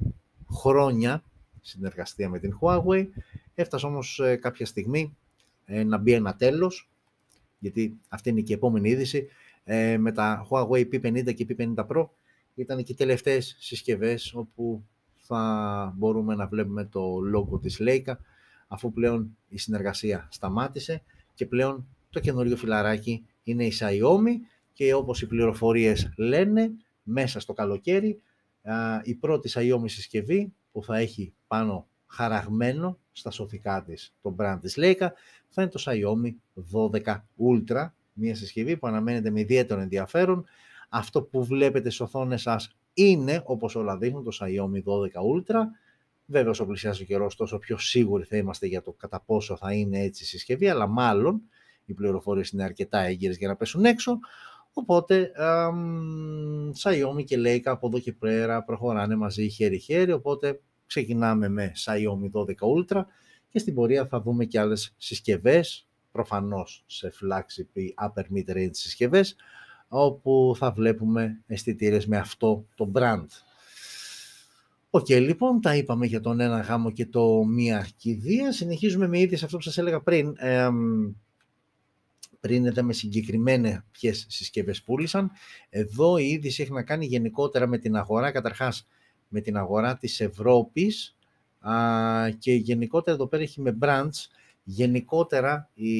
[0.50, 1.22] Χρόνια
[1.62, 3.06] συνεργαστία με την Huawei.
[3.54, 5.16] Έφτασε όμως ε, κάποια στιγμή
[5.66, 6.90] να μπει ένα τέλος,
[7.58, 9.28] γιατί αυτή είναι και η επόμενη είδηση,
[9.64, 12.08] ε, με τα Huawei P50 και P50 Pro
[12.54, 14.84] ήταν και οι τελευταίες συσκευές όπου
[15.16, 18.14] θα μπορούμε να βλέπουμε το logo της Leica
[18.68, 21.02] αφού πλέον η συνεργασία σταμάτησε
[21.34, 24.34] και πλέον το καινούριο φιλαράκι είναι η Xiaomi
[24.72, 26.70] και όπως οι πληροφορίες λένε
[27.02, 28.20] μέσα στο καλοκαίρι
[29.02, 34.74] η πρώτη Xiaomi συσκευή που θα έχει πάνω χαραγμένο στα σωθικά της το brand της
[34.78, 35.08] Leica
[35.48, 36.32] θα είναι το Xiaomi
[37.02, 40.46] 12 Ultra μια συσκευή που αναμένεται με ιδιαίτερο ενδιαφέρον
[40.94, 45.60] αυτό που βλέπετε στις οθόνες σας είναι, όπως όλα δείχνουν, το Xiaomi 12 Ultra.
[46.26, 49.72] Βέβαια, όσο πλησιάζει ο καιρός, τόσο πιο σίγουροι θα είμαστε για το κατά πόσο θα
[49.72, 51.42] είναι έτσι η συσκευή, αλλά μάλλον
[51.84, 54.18] οι πληροφορίες είναι αρκετά έγκυρες για να πέσουν έξω.
[54.72, 55.32] Οπότε,
[56.82, 62.44] Xiaomi και Leica από εδώ και πέρα προχωράνε μαζί χέρι-χέρι, οπότε ξεκινάμε με Xiaomi 12
[62.44, 63.02] Ultra
[63.48, 69.36] και στην πορεία θα δούμε και άλλες συσκευές, προφανώς σε flagship ή upper mid-range συσκευές,
[69.88, 73.26] όπου θα βλέπουμε αισθητήρες με αυτό το brand.
[74.90, 78.52] OK, okay, λοιπόν, τα είπαμε για τον ένα γάμο και το μία κηδεία.
[78.52, 80.34] Συνεχίζουμε με ήδη αυτό που σας έλεγα πριν.
[80.38, 80.68] Ε,
[82.42, 85.30] πριν είδαμε συγκεκριμένα ποιες συσκευές πούλησαν.
[85.68, 88.86] Εδώ η είδηση έχει να κάνει γενικότερα με την αγορά, καταρχάς
[89.28, 91.16] με την αγορά της Ευρώπης
[91.58, 91.74] α,
[92.38, 94.26] και γενικότερα εδώ πέρα έχει με brands.
[94.64, 95.90] Γενικότερα η,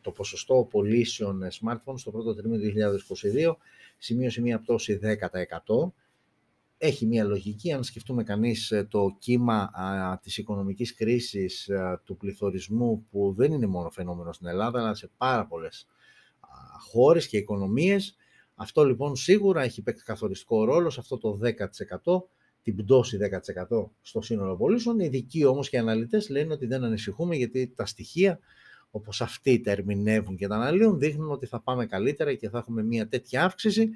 [0.00, 2.62] το ποσοστό πωλήσεων smartphones στο πρώτο τρίμηνο
[3.52, 3.56] 2022
[3.98, 5.92] σημείωσε μια πτώση 10%.
[6.78, 11.70] Έχει μια λογική, αν σκεφτούμε κανείς ε, το κύμα α, της οικονομικής κρίσης
[12.04, 15.86] του πληθωρισμού που δεν είναι μόνο φαινόμενο στην Ελλάδα, αλλά σε πάρα πολλές
[16.40, 16.48] α,
[16.90, 18.16] χώρες και οικονομίες.
[18.54, 21.38] Αυτό λοιπόν σίγουρα έχει παίξει καθοριστικό ρόλο σε αυτό το
[22.04, 22.22] 10%,
[22.62, 23.18] την πτώση
[23.68, 25.00] 10% στο σύνολο πωλήσεων.
[25.00, 28.38] Οι ειδικοί όμως και οι αναλυτές λένε ότι δεν ανησυχούμε γιατί τα στοιχεία
[28.90, 32.82] όπως αυτοί τα ερμηνεύουν και τα αναλύουν, δείχνουν ότι θα πάμε καλύτερα και θα έχουμε
[32.82, 33.90] μια τέτοια αύξηση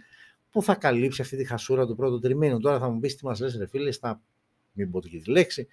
[0.52, 3.40] που θα καλύψει αυτή τη χασούρα του πρώτου τριμήνου; Τώρα θα μου πεις τι μας
[3.40, 4.20] λες ρε φίλε, στα...
[4.72, 5.66] μην πω και τη λέξη.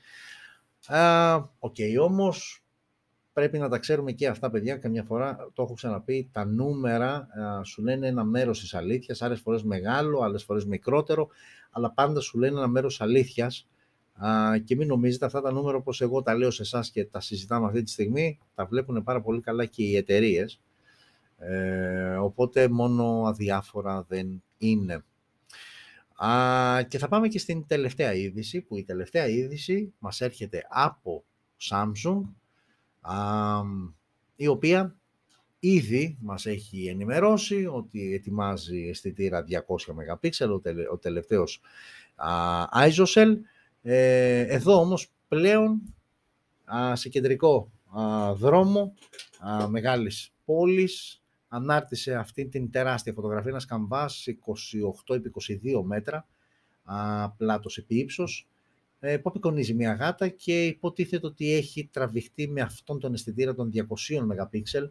[1.59, 2.63] OK, okay, όμως
[3.33, 7.63] πρέπει να τα ξέρουμε και αυτά παιδιά, καμιά φορά το έχω ξαναπεί, τα νούμερα α,
[7.63, 11.27] σου λένε ένα μέρος της αλήθειας, άλλες φορές μεγάλο, άλλες φορές μικρότερο,
[11.71, 13.67] αλλά πάντα σου λένε ένα μέρος αλήθειας
[14.63, 17.65] και μην νομίζετε αυτά τα νούμερα όπως εγώ τα λέω σε εσάς και τα συζητάμε
[17.65, 20.61] αυτή τη στιγμή, τα βλέπουν πάρα πολύ καλά και οι εταιρείες.
[21.37, 25.03] Ε, οπότε μόνο αδιάφορα δεν είναι.
[26.15, 31.23] Α, και θα πάμε και στην τελευταία είδηση, που η τελευταία είδηση μας έρχεται από
[31.69, 32.21] Samsung,
[33.01, 33.15] α,
[34.35, 34.95] η οποία
[35.59, 39.57] ήδη μας έχει ενημερώσει ότι ετοιμάζει αισθητήρα 200
[40.21, 40.29] MP,
[40.91, 41.61] ο, τελευταίος
[42.15, 43.35] α, ISOCELL,
[43.81, 45.81] ε, εδώ όμως πλέον
[46.93, 47.71] σε κεντρικό
[48.35, 48.93] δρόμο
[49.39, 51.18] α, μεγάλης πόλης
[51.49, 54.27] ανάρτησε αυτή την τεράστια φωτογραφία, ένας καμβάς
[55.07, 55.31] 28 επί
[55.75, 56.27] 22 μέτρα
[56.83, 58.47] α, πλάτος επί ύψος,
[58.99, 63.71] ε, που απεικονίζει μια γάτα και υποτίθεται ότι έχει τραβηχτεί με αυτόν τον αισθητήρα των
[63.73, 63.81] 200
[64.17, 64.89] MP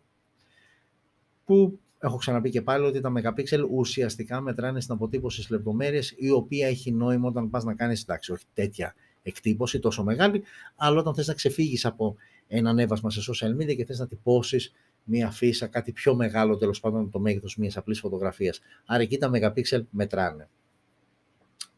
[1.44, 6.30] που έχω ξαναπεί και πάλι ότι τα MP ουσιαστικά μετράνε στην αποτύπωση στις λεπτομέρειες η
[6.30, 10.42] οποία έχει νόημα όταν πας να κάνεις, εντάξει, όχι τέτοια εκτύπωση τόσο μεγάλη,
[10.76, 12.16] αλλά όταν θες να ξεφύγεις από
[12.48, 14.72] ένα ανέβασμα σε social media και θες να τυπώσεις
[15.09, 18.61] μία φύσα, κάτι πιο μεγάλο τέλος πάντων από το μέγεθος μιας απλής φωτογραφίας.
[18.86, 20.48] Άρα εκεί τα MP μετράνε.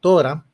[0.00, 0.48] Τώρα,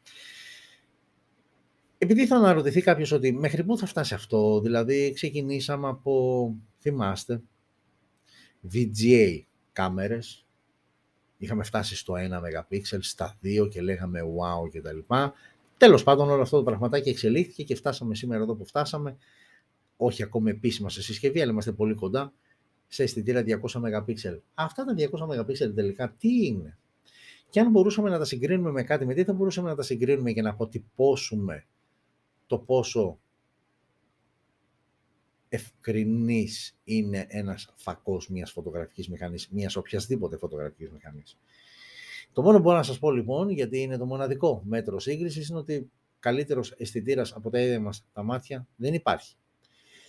[1.99, 7.43] επειδή θα αναρωτηθεί κάποιος ότι μέχρι πού θα φτάσει αυτό, δηλαδή ξεκινήσαμε από, θυμάστε,
[8.73, 9.41] VGA
[9.73, 10.47] κάμερες,
[11.39, 15.33] είχαμε φτάσει στο 1 MP, στα 2 και λέγαμε wow και τα λοιπά.
[15.77, 19.17] Τέλος πάντων όλο αυτό το πραγματάκι εξελίχθηκε και φτάσαμε σήμερα εδώ που φτάσαμε,
[19.97, 22.33] όχι ακόμα επίσημα σε συσκευή, αλλά είμαστε πολύ κοντά,
[22.89, 24.39] σε αισθητήρα 200 MP.
[24.55, 26.79] Αυτά τα 200 MP τελικά τι είναι;
[27.51, 30.33] Και αν μπορούσαμε να τα συγκρίνουμε με κάτι, με τι θα μπορούσαμε να τα συγκρίνουμε
[30.33, 31.67] και να αποτυπώσουμε
[32.47, 33.19] το πόσο
[35.49, 41.39] ευκρινής είναι ένας φακός μιας φωτογραφικής μηχανής, μιας οποιασδήποτε φωτογραφικής μηχανής.
[42.33, 45.59] Το μόνο που μπορώ να σας πω λοιπόν, γιατί είναι το μοναδικό μέτρο σύγκρισης, είναι
[45.59, 49.37] ότι καλύτερος αισθητήρας από τα ίδια μας τα μάτια δεν υπάρχει.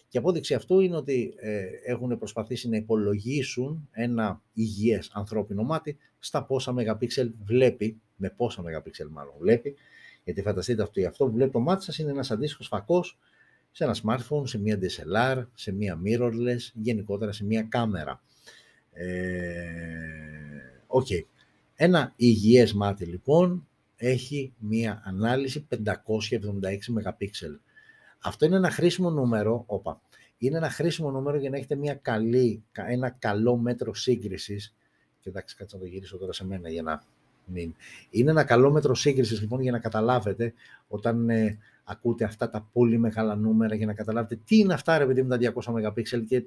[0.07, 6.43] Και απόδειξη αυτού είναι ότι ε, έχουν προσπαθήσει να υπολογίσουν ένα υγιές ανθρώπινο μάτι στα
[6.43, 9.75] πόσα μεγαπίξελ βλέπει, με πόσα μεγαπίξελ μάλλον βλέπει,
[10.23, 13.17] γιατί φανταστείτε αυτό, αυτό που βλέπει το μάτι σας είναι ένας αντίστοιχος φακός
[13.71, 18.21] σε ένα smartphone, σε μια DSLR, σε μια mirrorless, γενικότερα σε μια κάμερα.
[18.91, 19.05] Ε,
[20.87, 21.07] OK.
[21.09, 21.21] Okay.
[21.75, 25.75] Ένα υγιές μάτι λοιπόν έχει μια ανάλυση 576
[27.03, 27.27] MP.
[28.27, 30.01] Αυτό είναι ένα χρήσιμο νούμερο, όπα,
[30.37, 34.75] είναι ένα χρήσιμο νούμερο για να έχετε μια καλή, ένα καλό μέτρο σύγκρισης
[35.29, 37.03] εντάξει, κάτσε να το γυρίσω τώρα σε μένα για να
[37.45, 37.75] μην...
[38.09, 40.53] Είναι ένα καλό μέτρο σύγκρισης λοιπόν για να καταλάβετε
[40.87, 45.05] όταν ε, ακούτε αυτά τα πολύ μεγάλα νούμερα για να καταλάβετε τι είναι αυτά ρε
[45.05, 46.45] παιδί με τα 200 MP και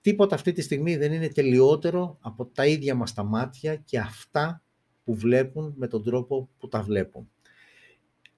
[0.00, 4.62] τίποτα αυτή τη στιγμή δεν είναι τελειότερο από τα ίδια μας τα μάτια και αυτά
[5.04, 7.30] που βλέπουν με τον τρόπο που τα βλέπουν.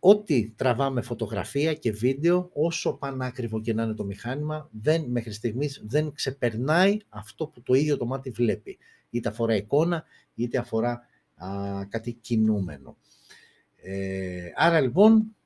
[0.00, 5.82] Ό,τι τραβάμε φωτογραφία και βίντεο, όσο πανάκριβο και να είναι το μηχάνημα, δεν, μέχρι στιγμής
[5.86, 8.78] δεν ξεπερνάει αυτό που το ίδιο το μάτι βλέπει.
[9.10, 11.00] Είτε αφορά εικόνα, είτε αφορά
[11.34, 11.48] α,
[11.88, 12.96] κάτι κινούμενο.
[13.76, 15.36] Ε, άρα λοιπόν,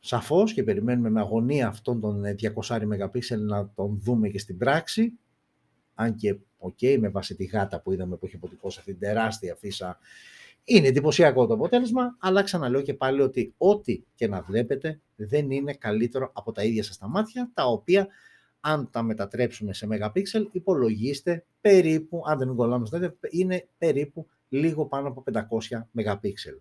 [0.00, 2.22] σαφώς και περιμένουμε με αγωνία αυτόν τον
[2.64, 5.12] 200 MP να τον δούμε και στην πράξη,
[5.94, 9.56] αν και οκ, με βάση τη γάτα που είδαμε που έχει αποτυπώσει αυτή την τεράστια
[9.56, 9.98] αφίσα,
[10.68, 15.74] είναι εντυπωσιακό το αποτέλεσμα, αλλά ξαναλέω και πάλι ότι ό,τι και να βλέπετε δεν είναι
[15.74, 18.08] καλύτερο από τα ίδια σας τα μάτια, τα οποία
[18.60, 22.86] αν τα μετατρέψουμε σε megapixel, υπολογίστε περίπου, αν δεν κολλάμε
[23.30, 25.38] είναι περίπου λίγο πάνω από 500
[25.98, 26.58] megapixel.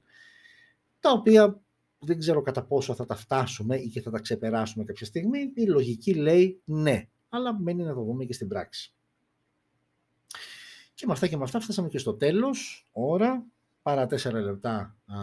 [1.00, 1.62] Τα οποία
[2.00, 5.52] δεν ξέρω κατά πόσο θα τα φτάσουμε ή και θα τα ξεπεράσουμε κάποια στιγμή.
[5.56, 8.92] Η λογική λέει ναι, αλλά μένει να το δούμε και στην πράξη.
[10.94, 13.46] Και με αυτά και με αυτά φτάσαμε και στο τέλος, ώρα,
[13.88, 15.18] παρά 4 λεπτά α,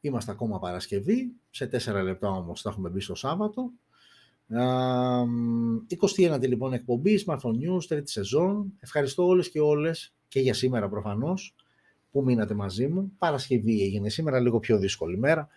[0.00, 3.70] είμαστε ακόμα Παρασκευή, σε 4 λεπτά όμως θα έχουμε μπει στο Σάββατο.
[4.48, 4.64] Α,
[6.16, 8.72] 21η λοιπόν εκπομπή, Smartphone News, τρίτη σεζόν.
[8.80, 11.54] Ευχαριστώ όλες και όλες και για σήμερα προφανώς
[12.10, 13.12] που μείνατε μαζί μου.
[13.18, 15.48] Παρασκευή έγινε σήμερα, λίγο πιο δύσκολη μέρα.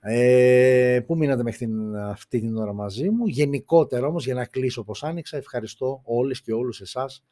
[0.00, 3.26] Ε, που μείνατε μέχρι την, αυτή την ώρα μαζί μου.
[3.26, 7.24] Γενικότερα όμως, για να κλείσω όπως άνοιξα, ευχαριστώ όλες και όλους εσάς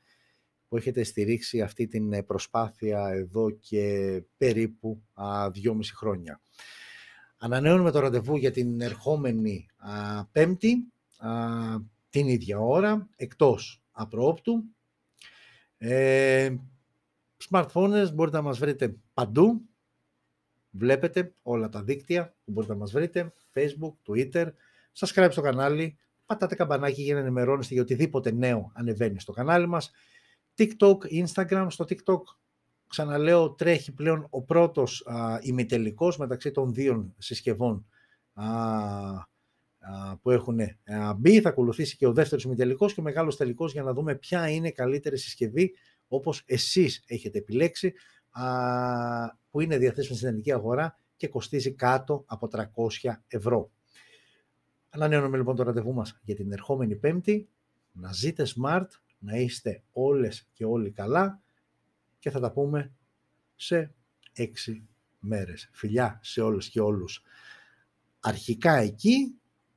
[0.68, 6.40] που έχετε στηρίξει αυτή την προσπάθεια εδώ και περίπου α, δυόμιση χρόνια.
[7.38, 11.30] Ανανεώνουμε το ραντεβού για την ερχόμενη α, Πέμπτη, α,
[12.10, 14.64] την ίδια ώρα, εκτός απρόπτου.
[15.78, 16.54] Ε,
[17.50, 19.62] smartphones μπορείτε να μας βρείτε παντού.
[20.70, 23.32] Βλέπετε όλα τα δίκτυα που μπορείτε να μας βρείτε.
[23.54, 24.52] Facebook, Twitter.
[24.98, 25.98] Subscribe στο κανάλι.
[26.26, 29.90] Πατάτε καμπανάκι για να ενημερώνεστε για οτιδήποτε νέο ανεβαίνει στο κανάλι μας.
[30.58, 31.66] TikTok, Instagram.
[31.68, 32.20] Στο TikTok,
[32.88, 37.86] ξαναλέω, τρέχει πλέον ο πρώτος α, ημιτελικός μεταξύ των δύο συσκευών
[38.32, 38.46] α,
[40.22, 40.58] που έχουν
[41.16, 41.40] μπει.
[41.40, 44.68] Θα ακολουθήσει και ο δεύτερος ημιτελικός και ο μεγάλος τελικός για να δούμε ποια είναι
[44.68, 45.74] η καλύτερη συσκευή
[46.08, 47.92] όπως εσείς έχετε επιλέξει
[49.50, 53.70] που είναι διαθέσιμη στην ελληνική αγορά και κοστίζει κάτω από 300 ευρώ.
[54.90, 57.48] Ανανεώνουμε λοιπόν το ραντεβού μας για την ερχόμενη Πέμπτη.
[57.92, 58.86] Να ζείτε smart,
[59.18, 61.42] να είστε όλες και όλοι καλά
[62.18, 62.92] και θα τα πούμε
[63.56, 63.94] σε
[64.32, 64.88] έξι
[65.18, 65.68] μέρες.
[65.72, 67.22] Φιλιά σε όλες και όλους.
[68.20, 69.34] Αρχικά εκεί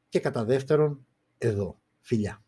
[0.10, 1.06] και κατά δεύτερον
[1.38, 1.82] εδώ.
[2.00, 2.44] Φιλιά.